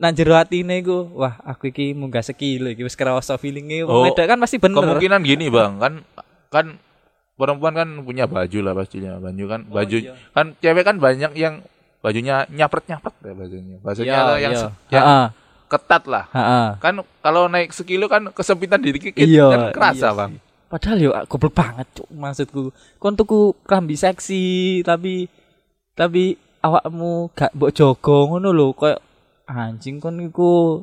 Nang 0.03 0.13
jero 0.13 0.35
atine 0.35 0.83
iku, 0.83 1.15
wah 1.15 1.39
aku 1.47 1.71
iki 1.71 1.95
munggah 1.95 2.27
sekilo 2.27 2.67
iki 2.67 2.83
wis 2.83 2.99
kerasa 2.99 3.39
feelinge 3.39 3.87
Oh, 3.87 4.03
wedok 4.03 4.27
kan 4.27 4.35
pasti 4.37 4.59
bener. 4.59 4.83
Kemungkinan 4.83 5.23
gini 5.23 5.47
bang, 5.55 5.79
kan 5.79 6.03
kan 6.51 6.67
perempuan 7.39 7.71
kan 7.73 7.89
punya 8.03 8.27
baju 8.27 8.59
lah 8.61 8.75
pastinya 8.75 9.17
baju 9.17 9.45
kan 9.47 9.61
Oh, 9.63 9.73
baju 9.73 9.97
iya. 9.97 10.19
kan 10.35 10.59
cewek 10.59 10.83
kan 10.83 10.99
banyak 10.99 11.31
yang 11.35 11.63
bajunya 12.03 12.51
nyapret 12.51 12.83
nyapret 12.91 13.15
ya 13.23 13.33
bajunya. 13.33 13.77
Bajunya 13.79 14.11
Iya, 14.13 14.35
yang, 14.37 14.53
iya. 14.53 14.69
yang 14.91 15.05
Heeh. 15.07 15.27
ketat 15.71 16.03
lah. 16.11 16.25
Heeh. 16.29 16.69
Kan 16.77 16.95
kalau 17.23 17.47
naik 17.47 17.71
sekilo 17.71 18.11
kan 18.11 18.27
kesempitan 18.35 18.83
dikit 18.83 19.15
Iya, 19.15 19.47
kan 19.49 19.61
kerasa 19.71 20.11
iya 20.11 20.19
bang. 20.19 20.33
Padahal 20.67 20.99
yo 20.99 21.11
goblok 21.31 21.55
banget 21.55 21.87
cuk 21.95 22.09
maksudku. 22.11 22.63
Kon 22.99 23.15
tuku 23.15 23.55
klambi 23.63 23.95
seksi 23.95 24.43
tapi 24.83 25.31
tapi 25.95 26.35
awakmu 26.59 27.31
gak 27.31 27.55
mbok 27.55 27.71
jogo 27.71 28.27
ngono 28.27 28.51
lho 28.51 28.75
koyo 28.75 28.99
anjing 29.53 29.99
kon 29.99 30.19
iku 30.19 30.83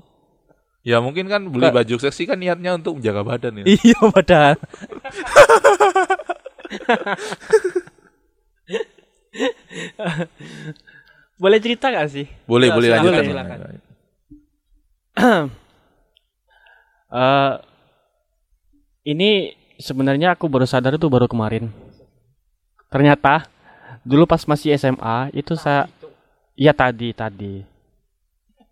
Ya 0.79 1.03
mungkin 1.03 1.27
kan 1.27 1.43
beli 1.51 1.67
baju 1.69 1.95
seksi 1.99 2.23
kan 2.23 2.39
niatnya 2.39 2.79
untuk 2.79 2.97
menjaga 2.97 3.21
badan 3.21 3.61
ya. 3.61 3.65
iya 3.67 3.99
padahal. 3.99 4.55
Boleh 11.39 11.59
cerita 11.63 11.87
gak 11.87 12.09
sih? 12.11 12.27
Boleh 12.43 12.67
Ya, 12.69 12.75
boleh 12.75 12.87
silakan, 12.89 13.03
lanjutkan. 13.05 13.25
silakan. 13.25 13.59
Eh 17.09 17.53
ini 19.09 19.49
sebenarnya 19.81 20.37
aku 20.37 20.45
baru 20.45 20.69
sadar 20.69 20.93
itu 20.93 21.09
baru 21.09 21.25
kemarin. 21.25 21.73
Ternyata 22.85 23.49
dulu 24.05 24.29
pas 24.29 24.45
masih 24.45 24.77
SMA 24.77 25.33
itu 25.33 25.57
saya 25.57 25.89
Iya 26.53 26.69
tadi 26.69 27.09
tadi. 27.09 27.65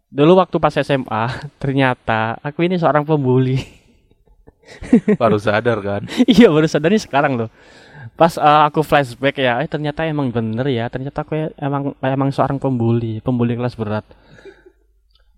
Dulu 0.08 0.40
waktu 0.40 0.56
pas 0.58 0.72
SMA, 0.72 1.24
ternyata 1.62 2.40
aku 2.40 2.64
ini 2.64 2.80
seorang 2.80 3.04
pembuli. 3.04 3.60
Baru 5.22 5.40
sadar 5.40 5.80
kan. 5.80 6.04
iya, 6.28 6.52
baru 6.52 6.68
sadar 6.68 6.92
ini 6.92 7.00
sekarang 7.00 7.40
loh. 7.40 7.48
Pas 8.20 8.36
eh, 8.36 8.62
aku 8.68 8.84
flashback 8.84 9.40
ya, 9.40 9.64
eh 9.64 9.70
ternyata 9.72 10.04
emang 10.04 10.28
bener 10.28 10.68
ya. 10.68 10.92
Ternyata 10.92 11.24
aku 11.24 11.40
ya 11.40 11.48
emang 11.56 11.96
emang 12.04 12.36
seorang 12.36 12.60
pembuli, 12.60 13.24
pembuli 13.24 13.56
kelas 13.56 13.80
berat. 13.80 14.04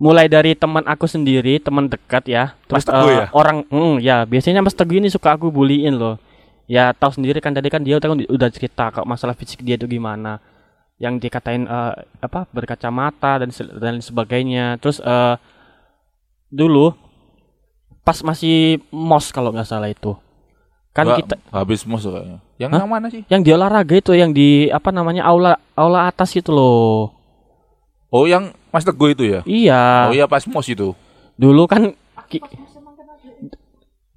Mulai 0.01 0.32
dari 0.32 0.58
teman 0.58 0.82
aku 0.88 1.05
sendiri, 1.05 1.62
teman 1.62 1.91
dekat 1.91 2.25
ya. 2.25 2.58
Mas 2.71 2.88
Teguh 2.88 3.12
eh, 3.12 3.17
ya? 3.21 3.25
Orang, 3.36 3.67
mm, 3.69 3.95
ya 4.01 4.23
biasanya 4.25 4.65
Mas 4.65 4.73
Teguh 4.73 4.97
ini 4.97 5.13
suka 5.13 5.38
aku 5.38 5.53
buliin 5.53 5.93
loh. 5.93 6.17
Ya 6.65 6.89
tahu 6.95 7.19
sendiri 7.21 7.38
kan 7.38 7.53
tadi 7.53 7.69
kan 7.69 7.86
dia 7.86 8.01
udah, 8.01 8.15
udah 8.15 8.49
cerita 8.49 8.89
kalau 8.89 9.05
masalah 9.05 9.38
fisik 9.38 9.62
dia 9.62 9.77
itu 9.77 9.86
gimana. 9.86 10.41
Yang 10.99 11.13
dikatain 11.23 11.63
eh, 11.63 11.93
apa 12.19 12.45
berkacamata 12.51 13.39
dan 13.39 13.49
dan 13.79 14.03
sebagainya. 14.03 14.75
Terus 14.83 14.99
eh 14.99 15.35
dulu 16.51 16.91
pas 18.03 18.19
masih 18.25 18.81
mos 18.91 19.31
kalau 19.31 19.55
nggak 19.55 19.69
salah 19.69 19.88
itu. 19.88 20.17
Kan 20.91 21.05
Nggak, 21.07 21.17
kita 21.23 21.35
habis 21.53 21.85
mos 21.88 22.03
kayaknya. 22.03 22.39
Yang 22.59 22.71
Hah? 22.75 22.79
yang 22.83 22.89
mana 22.91 23.07
sih? 23.07 23.21
yang 23.31 23.41
di 23.45 23.49
olahraga 23.55 23.95
itu 23.95 24.12
yang 24.12 24.35
di 24.35 24.67
apa 24.67 24.91
namanya 24.91 25.23
aula 25.23 25.55
aula 25.77 26.09
atas 26.12 26.35
itu 26.35 26.51
loh. 26.51 27.15
Oh, 28.09 28.25
yang 28.25 28.51
Mas 28.73 28.81
Teguh 28.81 29.13
itu 29.13 29.21
ya? 29.21 29.45
Iya. 29.45 30.09
Oh 30.09 30.13
iya 30.17 30.25
pas 30.25 30.41
mos 30.49 30.65
itu. 30.65 30.97
Dulu 31.38 31.69
kan 31.69 31.93
ki- 32.25 32.41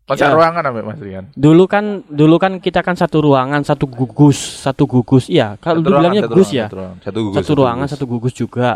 Pacar 0.03 0.29
Iya. 0.29 0.35
ruangan 0.35 0.62
apa 0.67 0.79
Mas 0.83 0.99
Rian? 0.99 1.25
dulu 1.33 1.65
kan 1.65 2.03
dulu 2.05 2.35
kan 2.37 2.59
kita 2.59 2.83
kan 2.83 2.99
satu 2.99 3.23
ruangan, 3.23 3.62
satu 3.62 3.87
gugus, 3.87 4.35
satu 4.35 4.83
gugus. 4.85 5.31
Iya, 5.31 5.55
kalau 5.57 5.79
dulu 5.79 6.03
bilangnya 6.03 6.27
satu 6.27 6.35
gugus 6.35 6.49
ruangan, 6.49 6.59
ya. 6.59 6.67
Satu, 6.67 6.77
ruangan. 6.77 6.99
satu 6.99 7.19
gugus. 7.21 7.37
Satu 7.38 7.53
ruangan, 7.55 7.87
satu 7.87 8.05
gugus 8.05 8.35
juga. 8.35 8.69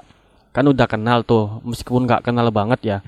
Kan 0.51 0.65
udah 0.67 0.87
kenal 0.87 1.21
tuh, 1.21 1.59
meskipun 1.63 2.07
nggak 2.07 2.23
kenal 2.25 2.47
banget 2.49 2.81
ya. 2.81 2.99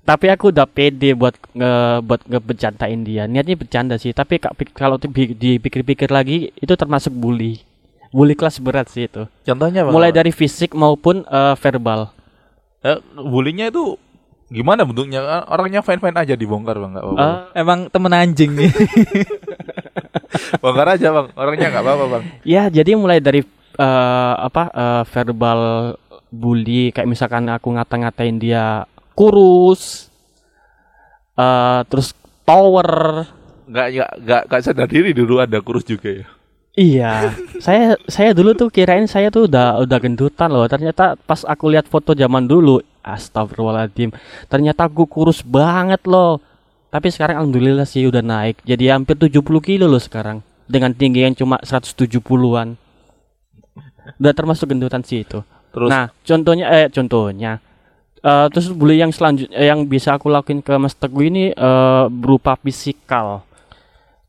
Tapi 0.00 0.26
aku 0.28 0.50
udah 0.50 0.66
pede 0.66 1.12
buat 1.12 1.34
nge 1.52 1.72
buat 2.02 2.20
ngebecantain 2.22 3.00
dia. 3.00 3.24
Niatnya 3.24 3.54
bercanda 3.54 3.94
sih, 3.94 4.10
tapi 4.10 4.36
kalau 4.68 4.96
di- 4.96 5.08
dipikir-pikir 5.32 6.10
lagi 6.10 6.50
itu 6.52 6.72
termasuk 6.72 7.10
bully. 7.10 7.62
Bully 8.10 8.34
kelas 8.34 8.58
berat 8.58 8.90
sih 8.90 9.06
itu. 9.06 9.24
Contohnya 9.40 9.86
apa? 9.86 9.90
Mulai 9.90 10.10
dari 10.10 10.30
fisik 10.30 10.74
maupun 10.74 11.22
eh, 11.22 11.54
verbal. 11.56 12.10
Eh, 12.82 12.98
bullyingnya 13.14 13.70
itu 13.70 13.94
gimana 14.50 14.82
bentuknya? 14.82 15.46
Orangnya 15.46 15.80
fine-fine 15.80 16.18
aja 16.18 16.34
dibongkar 16.34 16.76
bang, 16.76 16.90
nggak 16.98 17.04
apa-apa. 17.06 17.22
Eh, 17.22 17.62
Emang 17.62 17.86
temen 17.88 18.12
anjing 18.12 18.50
nih. 18.52 18.70
Bongkar 20.62 20.98
aja 20.98 21.08
bang, 21.14 21.26
orangnya 21.38 21.66
nggak 21.70 21.84
apa-apa 21.86 22.04
bang. 22.10 22.22
Ya, 22.42 22.66
jadi 22.66 22.98
mulai 22.98 23.22
dari 23.22 23.46
eh, 23.78 24.34
apa 24.36 24.62
eh, 24.74 25.02
verbal 25.08 25.60
bully 26.30 26.94
kayak 26.94 27.10
misalkan 27.10 27.46
aku 27.50 27.74
ngata-ngatain 27.74 28.36
dia 28.38 28.84
kurus, 29.14 30.10
eh 31.38 31.80
terus 31.86 32.14
tower. 32.42 33.24
Nggak 33.70 33.86
nggak 33.94 34.10
nggak 34.26 34.42
nggak 34.50 34.60
sadar 34.66 34.88
diri 34.90 35.14
dulu 35.14 35.38
ada 35.38 35.62
kurus 35.62 35.86
juga 35.86 36.10
ya. 36.10 36.26
Iya, 36.78 37.34
saya 37.58 37.98
saya 38.06 38.30
dulu 38.30 38.54
tuh 38.54 38.70
kirain 38.70 39.04
saya 39.10 39.26
tuh 39.28 39.50
udah 39.50 39.82
udah 39.82 39.98
gendutan 39.98 40.48
loh. 40.54 40.70
Ternyata 40.70 41.18
pas 41.18 41.42
aku 41.42 41.66
lihat 41.66 41.90
foto 41.90 42.14
zaman 42.14 42.46
dulu, 42.46 42.78
astagfirullahaladzim. 43.02 44.12
Ternyata 44.46 44.86
aku 44.86 45.04
kurus 45.08 45.40
banget 45.44 46.04
loh. 46.06 46.40
Tapi 46.90 47.06
sekarang 47.10 47.46
alhamdulillah 47.46 47.86
sih 47.86 48.06
udah 48.06 48.22
naik. 48.22 48.66
Jadi 48.66 48.90
hampir 48.90 49.14
70 49.14 49.40
kilo 49.62 49.86
loh 49.86 50.02
sekarang. 50.02 50.42
Dengan 50.66 50.90
tinggi 50.94 51.22
yang 51.22 51.34
cuma 51.34 51.58
170-an. 51.62 52.74
Udah 54.18 54.32
termasuk 54.34 54.70
gendutan 54.70 55.02
sih 55.06 55.22
itu. 55.22 55.42
Terus 55.70 55.86
Nah, 55.86 56.10
contohnya 56.26 56.66
eh 56.66 56.86
contohnya 56.90 57.62
eh 58.20 58.46
terus 58.52 58.68
bully 58.74 59.00
yang 59.00 59.14
selanjutnya 59.14 59.56
yang 59.56 59.86
bisa 59.86 60.18
aku 60.18 60.28
lakuin 60.28 60.60
ke 60.60 60.74
Mas 60.76 60.98
Teguh 60.98 61.30
ini 61.30 61.54
eh, 61.54 62.04
berupa 62.10 62.58
fisikal. 62.58 63.46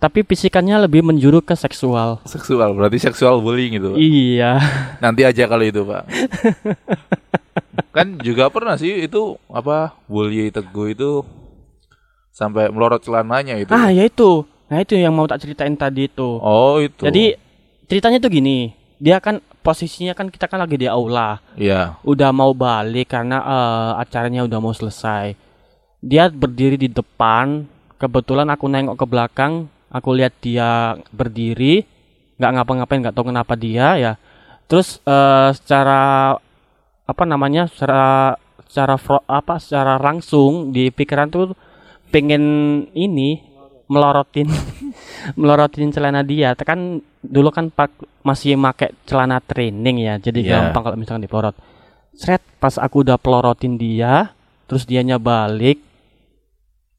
Tapi 0.02 0.26
fisikannya 0.26 0.90
lebih 0.90 1.06
menjuru 1.06 1.46
ke 1.46 1.54
seksual. 1.54 2.26
seksual 2.26 2.74
berarti 2.74 2.98
seksual 2.98 3.38
bullying 3.38 3.78
itu. 3.78 3.94
Pak. 3.94 3.98
Iya. 4.02 4.52
Nanti 4.98 5.22
aja 5.22 5.46
kalau 5.46 5.62
itu 5.62 5.86
pak. 5.86 6.10
kan 7.92 8.18
juga 8.24 8.48
pernah 8.48 8.80
sih 8.80 9.04
itu 9.04 9.36
apa 9.52 9.96
bully 10.08 10.48
teguh 10.48 10.96
itu 10.96 11.12
sampai 12.32 12.72
melorot 12.72 13.04
celananya 13.04 13.60
itu. 13.60 13.72
Ah, 13.76 13.92
ya 13.92 14.08
itu. 14.08 14.48
Nah, 14.72 14.80
itu 14.80 14.96
yang 14.96 15.12
mau 15.12 15.28
tak 15.28 15.44
ceritain 15.44 15.76
tadi 15.76 16.08
itu. 16.08 16.40
Oh 16.40 16.80
itu. 16.80 17.04
Jadi 17.04 17.36
ceritanya 17.92 18.24
tuh 18.24 18.32
gini, 18.32 18.72
dia 18.96 19.20
kan 19.20 19.44
posisinya 19.62 20.16
kan 20.16 20.32
kita 20.32 20.48
kan 20.48 20.64
lagi 20.64 20.80
di 20.80 20.88
aula, 20.88 21.38
ya 21.54 22.00
udah 22.02 22.32
mau 22.34 22.56
balik 22.56 23.12
karena 23.12 23.44
eh, 23.44 24.02
acaranya 24.02 24.48
udah 24.48 24.60
mau 24.64 24.72
selesai. 24.72 25.36
Dia 26.02 26.32
berdiri 26.32 26.80
di 26.80 26.90
depan, 26.90 27.68
kebetulan 28.00 28.48
aku 28.50 28.66
nengok 28.72 28.96
ke 28.98 29.06
belakang, 29.06 29.70
aku 29.92 30.18
lihat 30.18 30.34
dia 30.42 30.98
berdiri, 31.14 31.86
nggak 32.40 32.52
ngapa-ngapain, 32.58 33.00
nggak 33.06 33.14
tahu 33.14 33.30
kenapa 33.30 33.54
dia 33.60 34.00
ya. 34.00 34.14
Terus 34.72 35.04
eh, 35.04 35.50
secara 35.52 36.34
apa 37.04 37.24
namanya, 37.24 37.68
secara 37.68 38.36
secara 38.64 38.96
apa, 39.26 39.58
secara 39.58 39.98
langsung 39.98 40.70
di 40.70 40.88
pikiran 40.88 41.28
tuh 41.28 41.54
pengen 42.08 42.44
ini 42.92 43.40
melorotin 43.86 44.48
melorotin 45.40 45.92
celana 45.92 46.24
dia 46.24 46.56
kan 46.56 46.80
dulu 47.20 47.52
kan 47.52 47.68
pak 47.68 47.92
masih 48.22 48.56
make 48.56 48.96
celana 49.04 49.40
training 49.40 50.00
ya 50.02 50.16
jadi 50.18 50.40
Iya. 50.40 50.52
gampang 50.64 50.82
kalau 50.82 50.96
misalkan 50.96 51.22
dipelorot 51.22 51.56
seret 52.14 52.40
pas 52.58 52.76
aku 52.76 53.04
udah 53.04 53.16
pelorotin 53.16 53.76
dia 53.76 54.32
terus 54.64 54.84
dianya 54.84 55.20
balik 55.20 55.84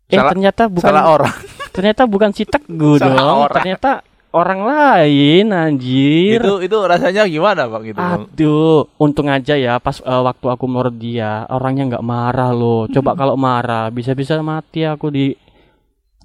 eh 0.07 0.15
Salah- 0.15 0.31
ternyata 0.31 0.63
bukan 0.69 0.85
salah 0.87 1.05
orang. 1.09 1.35
ternyata 1.73 2.03
bukan 2.05 2.31
si 2.31 2.45
Teguh 2.45 3.01
dong 3.01 3.17
orang. 3.17 3.49
ternyata 3.51 4.05
orang 4.33 4.61
lain 4.65 5.45
anjir 5.53 6.41
itu 6.41 6.65
itu 6.65 6.77
rasanya 6.83 7.29
gimana 7.29 7.69
bang 7.69 7.83
itu 7.93 8.01
bang? 8.01 8.23
Aduh, 8.27 8.89
untung 8.97 9.29
aja 9.29 9.55
ya 9.55 9.77
pas 9.77 10.01
eh, 10.01 10.23
waktu 10.23 10.47
aku 10.49 10.65
melorot 10.65 10.97
dia, 10.97 11.45
orangnya 11.47 11.97
nggak 11.97 12.05
marah 12.05 12.51
loh. 12.51 12.89
Coba 12.89 13.13
kalau 13.13 13.37
marah, 13.37 13.89
bisa-bisa 13.89 14.41
mati 14.41 14.83
aku 14.83 15.09
di 15.09 15.37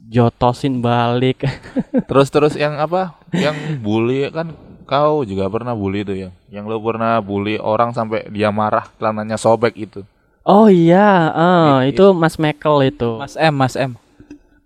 jotosin 0.07 0.79
balik. 0.79 1.43
Terus 2.09 2.31
terus 2.31 2.53
yang 2.55 2.79
apa? 2.79 3.19
Yang 3.35 3.83
bully 3.83 4.31
kan 4.31 4.55
kau 4.87 5.27
juga 5.27 5.51
pernah 5.51 5.75
bully 5.75 6.07
itu 6.07 6.13
ya? 6.15 6.29
Yang 6.47 6.65
lo 6.71 6.77
pernah 6.79 7.19
bully 7.19 7.59
orang 7.59 7.91
sampai 7.91 8.31
dia 8.31 8.47
marah 8.49 8.87
celananya 8.95 9.35
sobek 9.35 9.75
itu. 9.75 10.07
oh 10.47 10.71
iya, 10.71 11.27
eh, 11.35 11.91
I- 11.91 11.91
itu 11.91 12.15
Mas 12.15 12.39
Mekel 12.39 12.87
itu. 12.87 13.19
Mas 13.19 13.35
M, 13.35 13.51
Mas 13.51 13.75
M. 13.75 13.99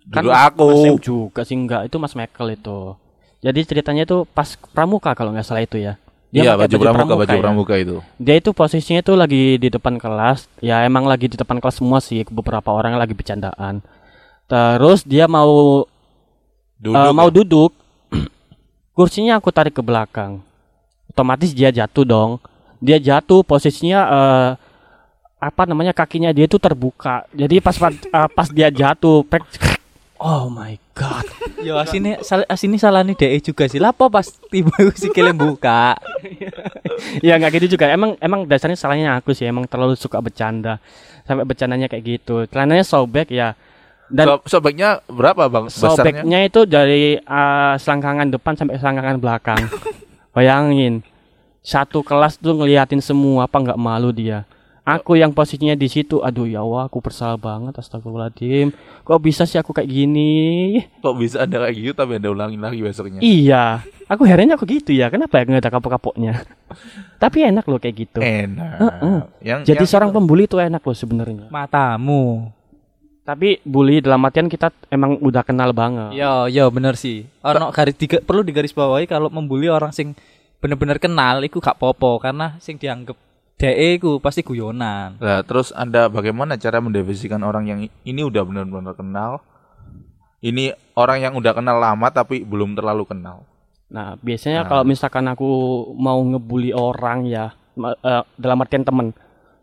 Kan 0.06 0.22
Dulu 0.22 0.30
aku. 0.30 0.66
Mas 0.70 0.82
Em 0.86 0.96
juga 1.02 1.42
sih 1.42 1.58
enggak, 1.58 1.90
itu 1.90 1.96
Mas 1.98 2.14
Mekel 2.14 2.54
itu. 2.54 2.94
Jadi 3.42 3.60
ceritanya 3.66 4.06
itu 4.06 4.22
pas 4.30 4.54
pramuka 4.70 5.10
kalau 5.18 5.34
nggak 5.34 5.46
salah 5.46 5.66
itu 5.66 5.82
ya. 5.82 5.98
Iya 6.32 6.56
pakai 6.56 6.64
baju 6.64 6.76
pramuka 6.80 7.14
baju 7.18 7.36
ya. 7.36 7.42
pramuka 7.42 7.74
itu. 7.76 7.96
Dia 8.16 8.34
itu 8.40 8.50
posisinya 8.56 9.04
itu 9.04 9.12
lagi 9.12 9.58
di 9.60 9.68
depan 9.68 10.00
kelas. 10.00 10.48
Ya 10.64 10.80
emang 10.86 11.04
lagi 11.04 11.28
di 11.28 11.36
depan 11.36 11.60
kelas 11.60 11.82
semua 11.82 12.00
sih. 12.00 12.24
Beberapa 12.24 12.72
orang 12.72 12.96
lagi 12.96 13.12
bercandaan. 13.12 13.84
Terus 14.48 15.04
dia 15.04 15.28
mau 15.28 15.84
Duduk. 16.82 16.98
Eh, 16.98 17.12
mau 17.14 17.30
ya? 17.30 17.34
duduk, 17.38 17.70
kursinya 18.98 19.38
aku 19.38 19.54
tarik 19.54 19.78
ke 19.78 19.82
belakang. 19.86 20.42
Otomatis 21.06 21.54
dia 21.54 21.70
jatuh 21.70 22.02
dong. 22.02 22.30
Dia 22.82 22.98
jatuh 22.98 23.46
posisinya 23.46 24.00
eh, 24.02 24.50
apa 25.38 25.62
namanya 25.62 25.94
kakinya 25.94 26.34
dia 26.34 26.50
itu 26.50 26.58
terbuka. 26.58 27.22
Jadi 27.30 27.62
pas 27.62 27.78
pas, 27.78 27.94
eh, 27.94 28.28
pas 28.34 28.48
dia 28.50 28.66
jatuh, 28.74 29.22
pek, 29.22 29.46
oh 30.22 30.46
my 30.46 30.78
god. 30.94 31.26
Yo 31.66 31.74
asini 31.74 32.14
sal 32.22 32.46
asini 32.46 32.78
salah 32.78 33.02
nih 33.02 33.18
DE 33.18 33.38
juga 33.42 33.66
sih. 33.66 33.82
Lapo 33.82 34.06
pas 34.06 34.24
tiba 34.48 34.70
sikile 34.94 35.34
buka. 35.34 35.98
ya 37.26 37.34
nggak 37.36 37.58
gitu 37.58 37.74
juga. 37.74 37.90
Emang 37.90 38.14
emang 38.22 38.46
dasarnya 38.46 38.78
salahnya 38.78 39.18
aku 39.18 39.34
sih. 39.34 39.44
Emang 39.44 39.66
terlalu 39.66 39.98
suka 39.98 40.22
bercanda. 40.22 40.78
Sampai 41.26 41.42
bercandanya 41.42 41.90
kayak 41.90 42.04
gitu. 42.06 42.46
Celananya 42.46 42.86
sobek 42.86 43.34
ya. 43.34 43.58
Dan 44.06 44.28
So- 44.38 44.58
sobeknya 44.58 45.02
berapa 45.10 45.50
bang? 45.50 45.66
Besarnya? 45.66 45.96
sobeknya 45.98 46.38
itu 46.46 46.60
dari 46.64 47.18
eh, 47.18 47.74
selangkangan 47.76 48.28
depan 48.30 48.54
sampai 48.54 48.78
selangkangan 48.78 49.18
belakang. 49.18 49.62
Bayangin, 50.32 51.04
satu 51.60 52.00
kelas 52.00 52.40
tuh 52.40 52.56
ngeliatin 52.56 53.04
semua 53.04 53.44
apa 53.44 53.56
nggak 53.60 53.80
malu 53.80 54.12
dia. 54.14 54.48
Aku 54.82 55.14
yang 55.14 55.30
posisinya 55.30 55.78
di 55.78 55.86
situ, 55.86 56.18
aduh 56.26 56.42
ya 56.42 56.58
Allah, 56.58 56.90
aku 56.90 56.98
bersalah 56.98 57.38
banget, 57.38 57.70
astagfirullahaladzim. 57.78 58.74
Kok 59.06 59.20
bisa 59.22 59.46
sih 59.46 59.54
aku 59.54 59.70
kayak 59.70 59.86
gini? 59.86 60.82
Kok 60.98 61.14
bisa 61.14 61.46
anda 61.46 61.62
kayak 61.62 61.74
gitu 61.78 61.94
tapi 61.94 62.18
anda 62.18 62.34
ulangin 62.34 62.58
lagi 62.58 62.82
besoknya? 62.82 63.22
Iya, 63.22 63.86
aku 64.10 64.26
herannya 64.26 64.58
aku 64.58 64.66
gitu 64.66 64.90
ya. 64.90 65.06
Kenapa 65.06 65.38
ya 65.38 65.46
nggak 65.46 65.62
ada 65.62 65.70
kapok-kapoknya? 65.70 66.42
Tapi 67.22 67.46
enak 67.46 67.62
loh 67.70 67.78
kayak 67.78 67.94
gitu. 67.94 68.18
Enak. 68.18 68.74
Heeh. 68.82 69.18
Yang 69.46 69.60
Jadi 69.70 69.86
yang 69.86 69.90
seorang 69.94 70.10
itu- 70.10 70.16
pembuli 70.18 70.42
itu 70.50 70.58
enak 70.58 70.82
loh 70.82 70.96
sebenarnya. 70.98 71.46
Matamu. 71.46 72.50
Tapi 73.22 73.62
bully 73.62 74.02
dalam 74.02 74.18
artian 74.26 74.50
kita 74.50 74.74
emang 74.90 75.14
udah 75.22 75.46
kenal 75.46 75.70
banget. 75.70 76.10
Yo 76.18 76.50
yo 76.50 76.66
bener 76.74 76.98
sih. 76.98 77.22
Ono 77.46 77.70
garis 77.70 77.94
diga, 77.94 78.18
perlu 78.18 78.42
digarisbawahi 78.42 79.06
kalau 79.06 79.30
membuli 79.30 79.70
orang 79.70 79.94
sing 79.94 80.18
bener-bener 80.58 80.98
kenal 80.98 81.38
iku 81.38 81.62
gak 81.62 81.78
popo 81.78 82.18
karena 82.18 82.58
sing 82.58 82.82
dianggap 82.82 83.14
DE 83.62 84.02
ku 84.02 84.18
pasti 84.18 84.42
guyonan. 84.42 85.22
Nah, 85.22 85.46
terus 85.46 85.70
Anda 85.70 86.10
bagaimana 86.10 86.58
cara 86.58 86.82
mendefinisikan 86.82 87.38
orang 87.46 87.70
yang 87.70 87.80
ini 87.86 88.20
udah 88.26 88.42
benar-benar 88.42 88.98
kenal? 88.98 89.38
Ini 90.42 90.74
orang 90.98 91.22
yang 91.22 91.32
udah 91.38 91.54
kenal 91.54 91.78
lama 91.78 92.10
tapi 92.10 92.42
belum 92.42 92.74
terlalu 92.74 93.06
kenal. 93.06 93.46
Nah, 93.86 94.18
biasanya 94.18 94.66
Nah. 94.66 94.68
kalau 94.68 94.82
misalkan 94.82 95.30
aku 95.30 95.46
mau 95.94 96.18
ngebully 96.18 96.74
orang 96.74 97.30
ya, 97.30 97.54
eh, 97.78 98.22
dalam 98.34 98.58
artian 98.58 98.82
temen, 98.82 99.14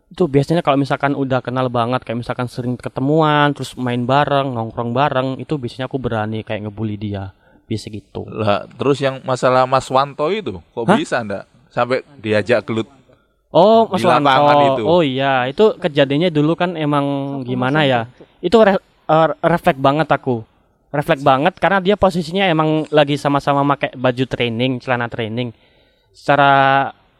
itu 0.08 0.24
biasanya 0.24 0.64
kalau 0.64 0.80
misalkan 0.80 1.12
udah 1.12 1.44
kenal 1.44 1.68
banget, 1.68 2.00
kayak 2.00 2.24
misalkan 2.24 2.48
sering 2.48 2.80
ketemuan, 2.80 3.52
terus 3.52 3.76
main 3.76 4.08
bareng, 4.08 4.56
nongkrong 4.56 4.96
bareng, 4.96 5.28
itu 5.36 5.60
biasanya 5.60 5.92
aku 5.92 6.00
berani 6.00 6.40
kayak 6.40 6.72
ngebully 6.72 6.96
dia. 6.96 7.36
Bisa 7.68 7.92
gitu. 7.92 8.24
Lah, 8.26 8.64
terus 8.64 8.98
yang 9.04 9.20
masalah 9.22 9.68
Mas 9.68 9.86
Wanto 9.92 10.32
itu, 10.32 10.58
kok 10.72 10.88
Hah? 10.88 10.96
bisa 10.96 11.20
Anda 11.20 11.44
sampai 11.68 12.00
diajak 12.18 12.64
gelut? 12.64 12.88
Oh, 13.50 13.90
Mas 13.90 14.06
Wanto. 14.06 14.78
itu. 14.78 14.82
Oh 14.86 15.02
iya, 15.02 15.50
itu 15.50 15.74
kejadiannya 15.74 16.30
dulu 16.30 16.54
kan 16.54 16.78
emang 16.78 17.04
gimana 17.42 17.82
ya? 17.82 18.06
Itu 18.38 18.62
re- 18.62 18.78
eh, 19.10 19.28
refleks 19.42 19.82
banget 19.82 20.06
aku. 20.06 20.46
Refleks 20.90 21.22
banget 21.22 21.54
karena 21.58 21.78
dia 21.82 21.94
posisinya 21.98 22.46
emang 22.46 22.86
lagi 22.90 23.18
sama-sama 23.18 23.62
pakai 23.74 23.94
baju 23.94 24.24
training, 24.26 24.78
celana 24.78 25.10
training. 25.10 25.50
Secara 26.14 26.50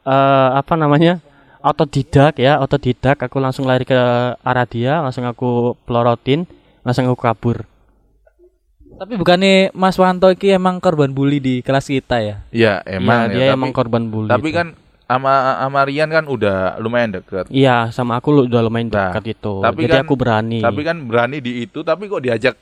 eh, 0.06 0.48
apa 0.54 0.74
namanya? 0.78 1.18
Otodidak 1.60 2.40
ya, 2.40 2.56
otodidak 2.56 3.20
aku 3.20 3.36
langsung 3.36 3.68
lari 3.68 3.84
ke 3.84 3.98
arah 4.40 4.64
dia, 4.64 5.04
langsung 5.04 5.28
aku 5.28 5.76
pelorotin, 5.84 6.48
langsung 6.80 7.04
aku 7.04 7.20
kabur. 7.20 7.68
Tapi 8.96 9.16
bukannya 9.16 9.68
Mas 9.72 9.96
Wanto 10.00 10.28
iki 10.32 10.52
emang 10.52 10.80
korban 10.80 11.12
bully 11.12 11.36
di 11.36 11.54
kelas 11.60 11.88
kita 11.88 12.16
ya? 12.20 12.36
Ya, 12.48 12.80
emang 12.88 13.28
Iya, 13.28 13.28
ya, 13.28 13.32
dia 13.32 13.44
tapi, 13.52 13.56
emang 13.60 13.70
korban 13.76 14.08
bully. 14.08 14.28
tapi 14.32 14.48
itu. 14.52 14.56
kan 14.56 14.66
sama 15.10 15.32
sama 15.58 15.80
Rian 15.82 16.06
kan 16.06 16.24
udah 16.24 16.78
lumayan 16.78 17.10
deket. 17.10 17.50
Iya, 17.50 17.90
sama 17.90 18.14
aku 18.14 18.30
lu 18.30 18.40
udah 18.46 18.62
lumayan 18.62 18.86
Nah, 18.86 19.10
dekat 19.10 19.34
itu. 19.34 19.58
tapi 19.58 19.82
Jadi 19.82 19.92
kan- 19.92 20.06
aku 20.06 20.14
berani. 20.14 20.58
Tapi 20.60 20.80
kan 20.80 20.96
berani 21.02 21.36
di 21.38 21.66
itu, 21.66 21.82
tapi 21.82 22.06
kok 22.06 22.22
diajak 22.22 22.54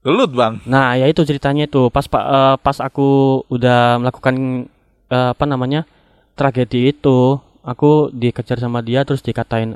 gelut, 0.00 0.34
Bang? 0.34 0.58
Nah, 0.64 0.94
ya 0.94 1.06
itu 1.06 1.22
ceritanya 1.22 1.64
itu. 1.64 1.86
Pas 1.88 2.02
pa- 2.04 2.26
eh, 2.26 2.56
pas 2.56 2.76
aku 2.78 3.08
udah 3.46 3.98
melakukan 3.98 4.34
eh, 5.06 5.30
apa 5.30 5.44
namanya? 5.44 5.86
tragedi 6.34 6.92
itu, 6.92 7.34
aku 7.60 8.10
dikejar 8.12 8.58
sama 8.58 8.78
dia 8.78 9.02
terus 9.02 9.18
dikatain 9.20 9.74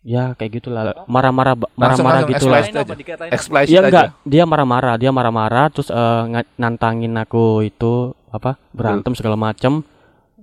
ya 0.00 0.34
kayak 0.34 0.60
gitulah. 0.60 0.94
Marah-marah 1.06 1.58
marah-marah 1.74 2.22
explain 2.28 2.70
aja. 2.70 2.94
Explicit 3.32 3.72
aja. 3.72 3.82
enggak, 3.82 4.06
dia 4.22 4.44
marah-marah, 4.44 4.94
dia 4.94 5.10
marah-marah 5.10 5.66
terus 5.70 5.88
nga- 5.88 6.46
nantangin 6.54 7.14
aku 7.14 7.62
itu 7.62 8.12
apa? 8.28 8.58
berantem 8.70 9.14
segala 9.14 9.34
macem 9.34 9.82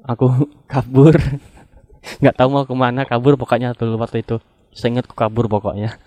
Aku 0.05 0.27
kabur. 0.71 1.13
nggak 2.17 2.33
tahu 2.33 2.49
mau 2.49 2.65
ke 2.65 2.73
mana, 2.73 3.05
kabur 3.05 3.37
pokoknya 3.37 3.73
dulu 3.73 4.01
waktu 4.01 4.25
itu. 4.25 4.41
Seingatku 4.73 5.13
kabur 5.13 5.45
pokoknya. 5.45 5.97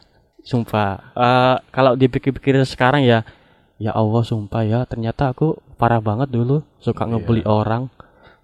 Sumpah. 0.42 1.14
Eh, 1.14 1.56
kalau 1.70 1.94
dipikir-pikir 1.94 2.58
sekarang 2.64 3.02
ya 3.02 3.22
ya 3.74 3.90
Allah 3.90 4.22
sumpah 4.22 4.62
ya 4.62 4.86
ternyata 4.86 5.34
aku 5.34 5.58
parah 5.74 5.98
banget 5.98 6.30
dulu 6.30 6.62
suka 6.78 7.04
Iya. 7.04 7.10
ngebully 7.16 7.42
orang. 7.44 7.90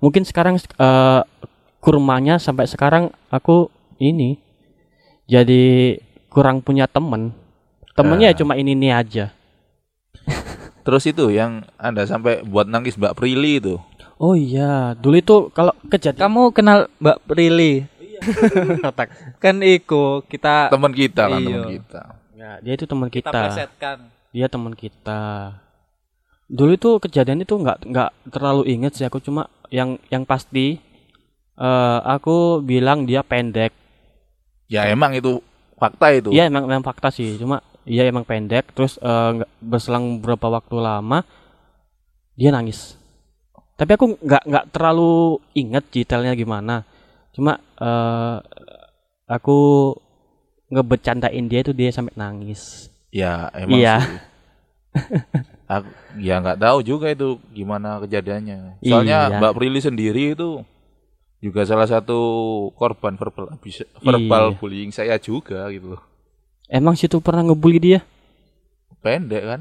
Mungkin 0.01 0.25
sekarang 0.25 0.57
eh 0.57 1.23
kurmanya 1.81 2.37
sampai 2.37 2.69
sekarang 2.69 3.09
aku 3.29 3.69
ini 3.97 4.37
jadi 5.27 5.97
kurang 6.29 6.61
punya 6.61 6.87
temen. 6.87 7.33
Temennya 7.95 8.33
Ah. 8.33 8.37
cuma 8.37 8.55
ini 8.57 8.73
ini 8.73 8.89
aja. 8.91 9.35
Terus 10.81 11.05
itu 11.05 11.29
yang 11.29 11.69
Anda 11.77 12.09
sampai 12.09 12.41
buat 12.43 12.65
nangis 12.65 12.97
Mbak 12.97 13.13
Prilly 13.15 13.61
itu. 13.61 13.77
Oh 14.21 14.37
iya, 14.37 14.93
dulu 15.01 15.17
itu 15.17 15.37
kalau 15.57 15.73
kejadian 15.89 16.21
Kamu 16.21 16.53
kenal 16.53 16.93
Mbak 17.01 17.19
Prilly? 17.25 17.89
otak. 18.85 19.09
Kan 19.41 19.65
iku 19.65 20.21
kita 20.29 20.69
Teman 20.69 20.93
kita 20.93 21.25
Iya. 21.25 21.41
teman 21.41 21.65
kita. 21.73 22.03
Ya, 22.37 22.51
dia 22.61 22.73
itu 22.77 22.85
teman 22.85 23.09
kita 23.09 23.33
kita. 23.33 23.41
plesetkan. 23.49 23.99
Dia 24.37 24.47
teman 24.53 24.77
kita. 24.77 25.21
Dulu 26.53 26.77
itu 26.77 26.91
kejadian 27.01 27.41
itu 27.41 27.57
nggak 27.57 27.89
nggak 27.89 28.11
terlalu 28.29 28.69
inget 28.69 28.93
sih 28.93 29.09
aku 29.09 29.25
cuma 29.25 29.49
yang 29.73 29.97
yang 30.13 30.29
pasti 30.29 30.77
eh 31.57 31.99
aku 32.05 32.61
bilang 32.61 33.09
dia 33.09 33.25
pendek. 33.25 33.73
Ya 34.69 34.85
emang 34.85 35.17
itu 35.17 35.41
fakta 35.81 36.13
itu. 36.13 36.29
Iya 36.29 36.53
emang 36.53 36.69
memang 36.69 36.85
fakta 36.85 37.09
sih, 37.09 37.41
cuma 37.41 37.65
iya 37.89 38.05
emang 38.05 38.29
pendek 38.29 38.69
terus 38.77 39.01
eh, 39.01 39.29
nggak 39.41 39.51
berselang 39.65 40.21
beberapa 40.21 40.53
waktu 40.53 40.77
lama 40.77 41.25
dia 42.37 42.53
nangis. 42.53 43.00
Tapi 43.81 43.97
aku 43.97 44.21
nggak 44.21 44.45
nggak 44.45 44.67
terlalu 44.77 45.41
inget 45.57 45.89
detailnya 45.89 46.37
gimana. 46.37 46.85
Cuma 47.33 47.57
eh 47.81 48.37
aku 49.25 49.59
ngebecandain 50.69 51.49
dia 51.49 51.65
itu 51.65 51.73
dia 51.73 51.89
sampai 51.89 52.13
nangis. 52.13 52.93
Ya 53.09 53.49
emang 53.57 53.81
Iya. 53.81 53.97
sih. 54.05 54.21
Aku, 55.71 55.87
ya 56.19 56.43
nggak 56.43 56.59
tahu 56.59 56.83
juga 56.83 57.15
itu 57.15 57.39
gimana 57.55 58.03
kejadiannya. 58.03 58.83
Soalnya 58.83 59.19
Iya. 59.31 59.39
Mbak 59.39 59.55
Prilly 59.55 59.79
sendiri 59.79 60.35
itu 60.35 60.67
juga 61.39 61.63
salah 61.63 61.87
satu 61.87 62.19
korban 62.75 63.15
verbal 63.15 63.55
verbal 64.03 64.45
Iya. 64.51 64.59
bullying 64.59 64.91
saya 64.91 65.15
juga 65.17 65.71
gitu 65.71 65.95
loh. 65.95 66.03
Emang 66.67 66.99
situ 66.99 67.23
pernah 67.23 67.47
ngebully 67.47 67.79
dia? 67.79 68.01
Pendek 68.99 69.43
kan? 69.47 69.61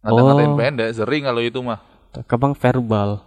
Ngata-ngatain 0.00 0.48
Oh. 0.48 0.56
pendek 0.56 0.90
sering 0.96 1.22
kalau 1.24 1.40
itu 1.44 1.60
mah. 1.60 1.80
Kebang 2.24 2.56
verbal. 2.56 3.20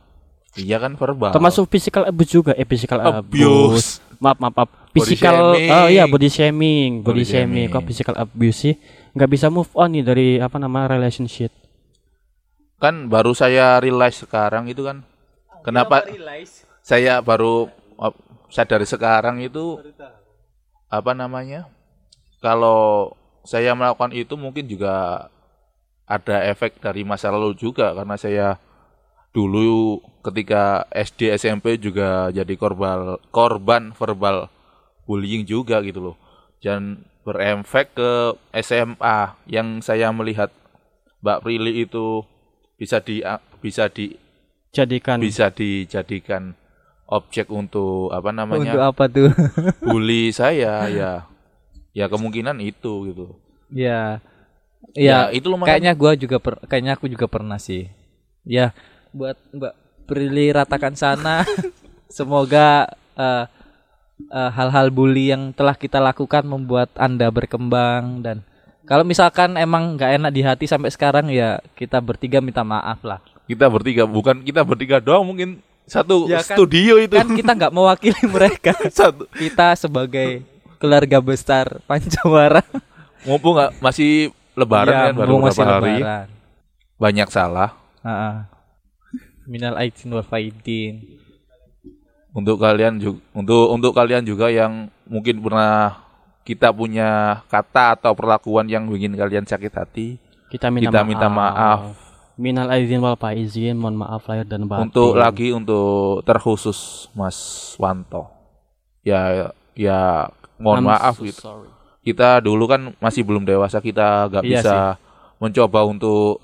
Iya 0.55 0.77
kan 0.79 0.95
verbal. 0.95 1.35
Termasuk 1.35 1.67
physical 1.67 2.07
abuse 2.07 2.31
juga, 2.31 2.51
eh 2.55 2.63
physical 2.65 3.03
abuse. 3.03 3.43
abuse. 3.43 3.89
Maaf, 4.17 4.37
maaf, 4.41 4.53
maaf. 4.55 4.69
Body 4.95 5.13
Physical 5.13 5.53
shaming. 5.53 5.69
oh 5.69 5.87
iya 5.93 6.03
body 6.09 6.29
shaming, 6.31 6.91
body, 7.05 7.21
Body 7.21 7.23
shaming. 7.25 7.65
shaming. 7.69 7.75
Kok 7.75 7.83
physical 7.85 8.15
abuse 8.17 8.57
sih? 8.57 8.73
Nggak 9.13 9.29
bisa 9.29 9.47
move 9.53 9.69
on 9.77 9.93
nih 9.93 10.01
dari 10.01 10.27
apa 10.41 10.57
nama 10.57 10.89
relationship. 10.89 11.53
Kan 12.81 13.09
baru 13.09 13.37
saya 13.37 13.77
realize 13.77 14.17
sekarang 14.17 14.65
itu 14.69 14.81
kan. 14.85 15.05
Kenapa 15.61 16.07
saya 16.81 17.19
baru 17.21 17.67
uh, 17.99 18.13
sadari 18.49 18.87
sekarang 18.89 19.37
itu 19.43 19.77
apa 20.89 21.11
namanya? 21.13 21.69
Kalau 22.41 23.13
saya 23.45 23.77
melakukan 23.77 24.13
itu 24.17 24.33
mungkin 24.33 24.65
juga 24.65 25.27
ada 26.07 26.41
efek 26.47 26.79
dari 26.79 27.03
masa 27.03 27.29
lalu 27.29 27.53
juga 27.53 27.91
karena 27.91 28.15
saya 28.15 28.47
dulu 29.31 30.01
ketika 30.25 30.83
SD 30.91 31.31
SMP 31.35 31.79
juga 31.79 32.27
jadi 32.33 32.53
korban 32.59 33.15
korban 33.31 33.95
verbal 33.95 34.51
bullying 35.07 35.47
juga 35.47 35.79
gitu 35.83 36.11
loh. 36.11 36.15
Dan 36.59 37.05
berefek 37.23 37.93
ke 37.95 38.11
SMA 38.63 39.35
yang 39.47 39.83
saya 39.83 40.09
melihat 40.15 40.49
Mbak 41.21 41.43
Prilly 41.43 41.83
itu 41.83 42.23
bisa 42.79 43.01
di 43.03 43.21
bisa 43.59 43.89
di 43.89 44.15
Jadikan 44.71 45.17
bisa 45.17 45.49
dijadikan 45.49 46.53
objek 47.07 47.47
untuk 47.49 48.11
apa 48.13 48.29
Untuk 48.29 48.37
namanya 48.37 48.91
apa 48.91 49.03
tuh? 49.09 49.31
bully 49.87 50.29
saya 50.35 50.85
ya 50.91 51.11
ya 51.95 52.05
kemungkinan 52.11 52.61
itu 52.61 53.09
gitu 53.09 53.25
ya. 53.73 54.21
ya, 54.93 55.27
Ya, 55.27 55.33
itu 55.33 55.47
loh 55.49 55.57
makanya 55.57 55.91
kayaknya 55.91 55.93
gua 55.97 56.11
juga 56.13 56.37
per- 56.37 56.61
kayaknya 56.69 56.93
aku 56.95 57.05
juga 57.09 57.25
pernah 57.25 57.57
sih. 57.57 57.89
Ya, 58.47 58.71
buat 59.09 59.37
Mbak 59.49 59.73
Prilly 60.05 60.51
ratakan 60.51 60.93
sana. 60.93 61.43
Semoga 62.09 62.87
eh, 63.13 63.45
eh, 64.25 64.51
hal-hal 64.51 64.87
bully 64.89 65.29
yang 65.29 65.51
telah 65.51 65.73
kita 65.73 65.99
lakukan 65.99 66.43
membuat 66.43 66.89
Anda 66.95 67.27
berkembang 67.27 68.21
dan 68.21 68.41
kalau 68.83 69.03
misalkan 69.03 69.55
emang 69.55 69.93
nggak 69.93 70.11
enak 70.15 70.31
di 70.31 70.41
hati 70.41 70.65
sampai 70.65 70.87
sekarang 70.87 71.27
ya 71.27 71.59
kita 71.73 71.99
bertiga 71.99 72.39
minta 72.39 72.63
maaf 72.63 73.03
lah. 73.03 73.19
kita 73.43 73.63
bertiga 73.65 74.03
bukan 74.03 74.39
kita 74.41 74.59
bertiga 74.61 74.97
doang 74.97 75.23
mungkin 75.25 75.59
satu 75.83 76.23
Ya 76.25 76.39
kan- 76.39 76.55
studio 76.55 76.95
itu 76.97 77.11
Kan 77.13 77.31
kita 77.31 77.51
nggak 77.53 77.71
mewakili 77.71 78.19
mereka. 78.33 78.75
satu 78.89 79.27
Kita 79.29 79.71
sebagai 79.73 80.43
keluarga 80.77 81.19
besar 81.19 81.79
Pancawara 81.83 82.59
mumpung 83.23 83.55
nggak 83.55 83.79
masih 83.79 84.31
lebaran 84.53 84.91
Ya, 84.91 85.01
kan 85.05 85.13
baru 85.15 85.31
beberapa 85.33 85.47
masih 85.47 85.63
hari 85.63 85.95
lebaran. 85.97 86.27
banyak 86.97 87.27
salah 87.27 87.69
Heeh. 88.01 88.35
Minal 89.47 89.79
aidin 89.79 90.11
wal 90.11 90.21
faidin. 90.21 90.99
untuk 92.29 92.59
kalian 92.59 92.99
juga 92.99 93.17
untuk 93.33 93.63
untuk 93.71 93.91
kalian 93.91 94.21
juga 94.21 94.45
yang 94.47 94.93
mungkin 95.07 95.41
pernah 95.41 95.97
kita 96.43 96.69
punya 96.69 97.41
kata 97.47 97.97
atau 97.97 98.13
perlakuan 98.13 98.69
yang 98.69 98.85
bikin 98.85 99.17
kalian 99.17 99.41
sakit 99.43 99.73
hati 99.73 100.07
kita 100.47 100.69
minta 100.69 100.93
kita 100.93 100.99
maaf. 100.99 101.07
minta 101.07 101.27
maaf 101.27 101.81
Minal 102.37 102.69
aidin 102.69 103.01
wal 103.01 103.17
faizin, 103.17 103.73
mohon 103.73 103.97
maaf 103.97 104.21
lahir 104.29 104.45
dan 104.45 104.69
batin. 104.69 104.85
untuk 104.85 105.17
lagi 105.17 105.49
untuk 105.49 106.21
terkhusus 106.21 107.09
Mas 107.11 107.33
Wanto 107.75 108.29
ya 109.01 109.49
ya 109.73 110.29
mohon 110.55 110.85
I'm 110.85 110.93
maaf 110.93 111.17
so 111.17 111.25
gitu 111.25 111.41
sorry. 111.41 111.69
kita 112.05 112.37
dulu 112.37 112.69
kan 112.69 112.93
masih 112.97 113.25
belum 113.25 113.41
dewasa 113.41 113.81
kita 113.81 114.29
nggak 114.29 114.43
Iya 114.45 114.51
bisa 114.53 114.77
mencoba 115.37 115.81
untuk 115.83 116.37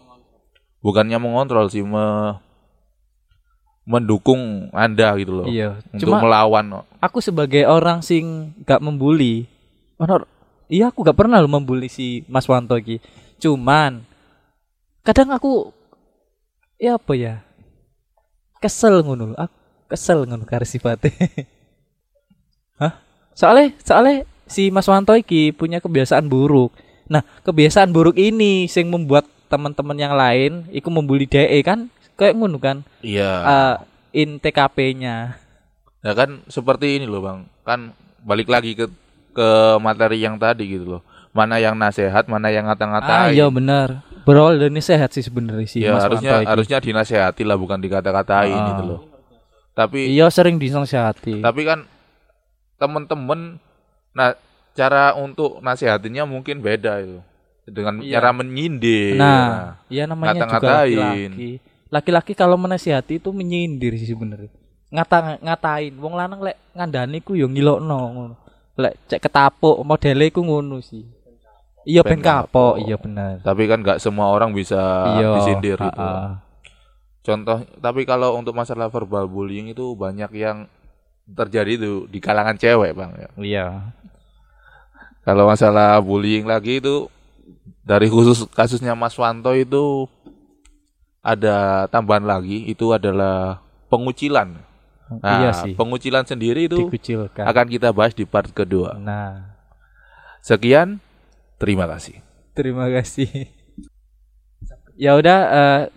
bukannya 0.81 1.15
mengontrol 1.15 1.69
sih 1.69 1.85
me- 1.85 2.41
mendukung 3.83 4.71
Anda 4.71 5.11
gitu 5.19 5.43
loh. 5.43 5.47
Iya. 5.47 5.83
Untuk 5.91 6.07
Cuma 6.07 6.23
melawan. 6.23 6.87
aku 7.03 7.19
sebagai 7.19 7.67
orang 7.67 7.99
sing 7.99 8.55
gak 8.63 8.79
membuli, 8.79 9.47
honor, 9.99 10.27
iya 10.71 10.87
aku 10.87 11.03
gak 11.03 11.19
pernah 11.19 11.43
lo 11.43 11.51
membuli 11.51 11.91
si 11.91 12.23
Mas 12.31 12.47
Wanto 12.47 12.79
iki. 12.79 13.03
Cuman 13.43 14.07
kadang 15.03 15.35
aku 15.35 15.75
ya 16.79 16.95
apa 16.95 17.13
ya? 17.15 17.43
Kesel 18.63 19.03
ngono. 19.03 19.35
Aku 19.35 19.55
kesel 19.91 20.23
ngono 20.23 20.47
karo 20.47 20.63
sifate. 20.63 21.11
Hah? 22.81 23.03
Soalnya 23.35 23.75
soalnya 23.83 24.23
si 24.47 24.71
Mas 24.71 24.87
Wanto 24.87 25.11
iki 25.11 25.51
punya 25.51 25.83
kebiasaan 25.83 26.31
buruk. 26.31 26.71
Nah, 27.11 27.19
kebiasaan 27.43 27.91
buruk 27.91 28.15
ini 28.15 28.71
sing 28.71 28.87
membuat 28.87 29.27
teman-teman 29.51 29.99
yang 29.99 30.15
lain 30.15 30.65
iku 30.71 30.87
membuli 30.89 31.27
DE 31.27 31.59
kan 31.61 31.91
kayak 32.13 32.33
ngono 32.33 32.57
kan. 32.57 32.81
Iya. 32.99 33.31
Eh, 33.41 33.75
in 34.15 34.37
TKP-nya. 34.37 35.37
Ya 35.99 36.13
kan 36.13 36.43
seperti 36.45 36.97
ini 36.97 37.05
loh 37.05 37.19
bang, 37.19 37.39
kan 37.63 37.95
balik 38.19 38.47
lagi 38.47 38.73
ke 38.73 38.91
ke 39.31 39.49
materi 39.77 40.19
yang 40.19 40.35
tadi 40.35 40.67
gitu 40.69 40.85
loh. 40.87 41.01
Mana 41.31 41.57
yang 41.57 41.73
nasehat, 41.73 42.27
mana 42.27 42.47
yang 42.47 42.63
Ah, 42.63 42.69
ngata-ngatain. 42.69 43.33
iya 43.33 43.49
benar. 43.49 44.05
Berawal 44.23 44.55
dari 44.57 44.77
sehat 44.77 45.11
sih 45.11 45.19
sebenarnya 45.19 45.65
sih 45.65 45.81
ya 45.81 45.91
Mas 45.91 46.05
harusnya 46.05 46.31
Wanto 46.31 46.39
iki. 46.39 46.49
harusnya 46.49 46.77
dinasehati 46.79 47.43
lah 47.43 47.57
bukan 47.57 47.75
dikata-katain 47.77 48.53
Ah. 48.53 48.67
gitu 48.69 48.83
loh. 48.85 49.01
Tapi 49.73 50.07
Iya 50.07 50.29
sering 50.29 50.55
disengsiati. 50.55 51.41
tapi 51.41 51.61
kan 51.63 51.83
temen-temen 52.75 53.57
nah 54.11 54.37
cara 54.71 55.13
untuk 55.13 55.57
nasehatinya 55.59 56.23
mungkin 56.23 56.59
beda 56.59 57.01
itu 57.01 57.19
dengan 57.65 57.99
Iya. 57.99 58.19
cara 58.19 58.29
menyindir. 58.33 59.15
Nah, 59.15 59.79
iya 59.87 60.03
namanya 60.03 60.35
juga 60.35 60.45
ngata-ngatain. 60.45 60.97
laki-laki. 61.31 61.51
Laki-laki 61.93 62.33
kalau 62.33 62.57
menasihati 62.57 63.21
itu 63.21 63.29
menyindir 63.29 63.93
sih 63.93 64.09
sebenarnya. 64.09 64.49
Ngata 64.89 65.37
ngatain 65.41 65.93
wong 66.01 66.17
lanang 66.17 66.41
lek 66.41 66.57
ngandani 66.73 67.21
ku 67.21 67.37
yo 67.37 67.45
ngilokno 67.45 67.97
ngono. 68.09 68.35
Lek 68.73 68.97
cek 69.05 69.21
ketapuk 69.21 69.77
modele 69.85 70.33
ku 70.33 70.41
ngono 70.41 70.81
sih. 70.81 71.05
Iya 71.83 71.99
Ben 72.01 72.23
kapok, 72.23 72.79
iya 72.79 72.95
benar. 72.95 73.43
Tapi 73.43 73.67
kan 73.67 73.83
nggak 73.83 73.99
semua 73.99 74.31
orang 74.31 74.55
bisa 74.55 74.79
Iya. 75.19 75.35
disindir 75.35 75.75
gitu. 75.75 76.07
Contoh, 77.23 77.63
tapi 77.83 78.07
kalau 78.07 78.39
untuk 78.39 78.55
masalah 78.55 78.87
verbal 78.87 79.27
bullying 79.27 79.71
itu 79.71 79.91
banyak 79.91 80.31
yang 80.31 80.67
terjadi 81.27 81.75
itu 81.75 82.07
di 82.07 82.19
kalangan 82.23 82.55
cewek, 82.55 82.95
Bang. 82.95 83.11
ya. 83.15 83.29
Iya. 83.35 83.65
Kalau 85.23 85.47
masalah 85.47 85.99
bullying 85.99 86.47
lagi 86.47 86.79
itu 86.79 87.07
dari 87.83 88.07
khusus 88.07 88.47
kasusnya 88.51 88.95
Mas 88.95 89.15
Wanto 89.19 89.51
itu 89.51 90.07
ada 91.23 91.87
tambahan 91.87 92.21
lagi 92.21 92.67
itu 92.67 92.91
adalah 92.91 93.63
pengucilan. 93.87 94.59
Nah, 95.13 95.39
iya 95.39 95.49
sih. 95.55 95.71
pengucilan 95.73 96.25
sendiri 96.25 96.67
itu 96.67 96.89
Dikucilkan. 96.89 97.45
akan 97.45 97.65
kita 97.69 97.89
bahas 97.89 98.11
di 98.11 98.25
part 98.25 98.49
kedua. 98.49 98.97
Nah, 98.97 99.55
Sekian, 100.41 100.99
terima 101.55 101.87
kasih. 101.87 102.19
terima 102.51 102.91
kasih. 102.91 103.47
Ya 104.93 105.15
udah 105.15 105.39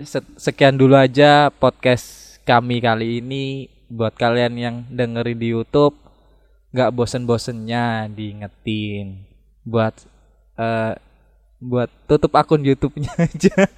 se- 0.00 0.24
sekian 0.36 0.78
dulu 0.78 0.96
aja 0.96 1.50
podcast 1.50 2.38
kami 2.46 2.78
kali 2.78 3.20
ini 3.20 3.44
buat 3.86 4.14
kalian 4.14 4.54
yang 4.56 4.76
dengerin 4.88 5.36
di 5.36 5.48
YouTube 5.52 5.94
nggak 6.72 6.92
bosen-bosennya 6.92 8.08
diingetin 8.08 9.26
buat 9.62 9.94
eh 10.56 10.94
buat 11.58 11.88
tutup 12.06 12.32
akun 12.32 12.62
YouTube-nya 12.62 13.12
aja. 13.26 13.68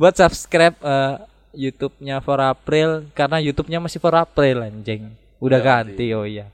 Buat 0.00 0.16
subscribe 0.16 0.80
eh, 0.80 1.16
YouTube-nya 1.52 2.24
for 2.24 2.40
April 2.40 3.12
karena 3.12 3.36
YouTube-nya 3.36 3.84
masih 3.84 4.00
for 4.00 4.16
April 4.16 4.64
anjing. 4.64 5.12
Udah 5.36 5.60
Udah 5.60 5.60
ganti 5.60 6.08
oh 6.16 6.24
iya. 6.24 6.48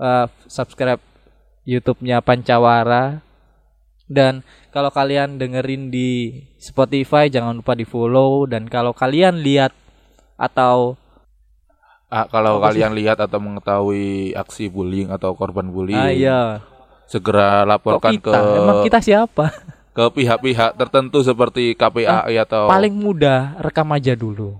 Eh, 0.00 0.26
subscribe 0.48 1.04
YouTube-nya 1.68 2.24
Pancawara 2.24 3.20
dan 4.08 4.40
kalau 4.72 4.88
kalian 4.88 5.36
dengerin 5.36 5.92
di 5.92 6.40
Spotify 6.56 7.28
jangan 7.28 7.60
lupa 7.60 7.76
di 7.76 7.84
follow 7.84 8.48
dan 8.48 8.64
kalau 8.64 8.96
kalian 8.96 9.44
lihat 9.44 9.76
atau 10.40 10.96
Ah, 12.10 12.26
kalau 12.26 12.58
Apa 12.58 12.74
sih? 12.74 12.82
kalian 12.82 12.92
lihat 12.98 13.22
atau 13.22 13.38
mengetahui 13.38 14.34
aksi 14.34 14.66
bullying 14.66 15.14
atau 15.14 15.30
korban 15.38 15.70
bullying, 15.70 15.94
ah 15.94 16.10
iya 16.10 16.58
segera 17.06 17.62
kok 17.62 17.70
laporkan 17.70 18.18
kita 18.18 18.34
ke 18.34 18.58
emang 18.58 18.82
kita 18.82 18.98
siapa 18.98 19.46
ke 19.90 20.04
pihak-pihak 20.14 20.78
tertentu 20.78 21.18
seperti 21.26 21.74
KPAI 21.74 22.34
atau 22.46 22.70
paling 22.70 22.94
mudah 22.94 23.58
rekam 23.58 23.90
aja 23.90 24.14
dulu. 24.14 24.58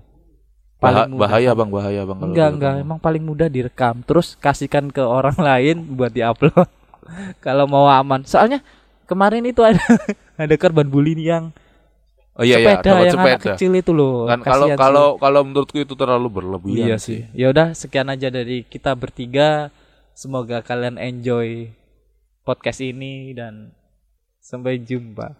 Bah- 0.81 1.05
paling 1.05 1.15
mudah. 1.15 1.21
bahaya 1.23 1.51
bang 1.53 1.69
bahaya 1.69 2.01
bang 2.03 2.19
enggak 2.19 2.49
enggak. 2.57 2.75
emang 2.83 2.99
paling 2.99 3.23
mudah 3.23 3.47
direkam. 3.47 4.03
Terus 4.03 4.35
kasihkan 4.35 4.91
ke 4.91 4.99
orang 4.99 5.37
lain 5.47 5.95
buat 5.95 6.11
diupload. 6.11 6.67
Kalau 7.45 7.65
mau 7.65 7.87
aman. 7.87 8.27
Soalnya 8.27 8.59
kemarin 9.07 9.45
itu 9.47 9.63
ada 9.63 9.79
ada 10.41 10.55
korban 10.59 10.87
bully 10.87 11.15
yang 11.15 11.55
oh 12.35 12.43
iya 12.47 12.63
iya. 12.63 12.79
sepeda 12.79 12.91
dapat 12.91 13.05
yang 13.07 13.19
anak 13.19 13.27
sepeda. 13.39 13.47
kecil 13.55 13.71
itu 13.75 13.91
loh. 13.91 14.27
Kan 14.27 14.39
kalau 14.43 14.67
sih. 14.67 14.77
kalau 14.79 15.07
kalau 15.19 15.41
menurutku 15.43 15.77
itu 15.79 15.93
terlalu 15.95 16.27
berlebihan 16.27 16.87
Iya 16.91 16.97
sih. 16.99 17.27
Ya 17.31 17.51
udah 17.51 17.71
sekian 17.71 18.11
aja 18.11 18.27
dari 18.27 18.67
kita 18.67 18.95
bertiga. 18.95 19.71
Semoga 20.11 20.59
kalian 20.59 20.99
enjoy 20.99 21.71
podcast 22.43 22.83
ini 22.83 23.31
dan 23.31 23.71
sampai 24.41 24.81
jumpa. 24.81 25.37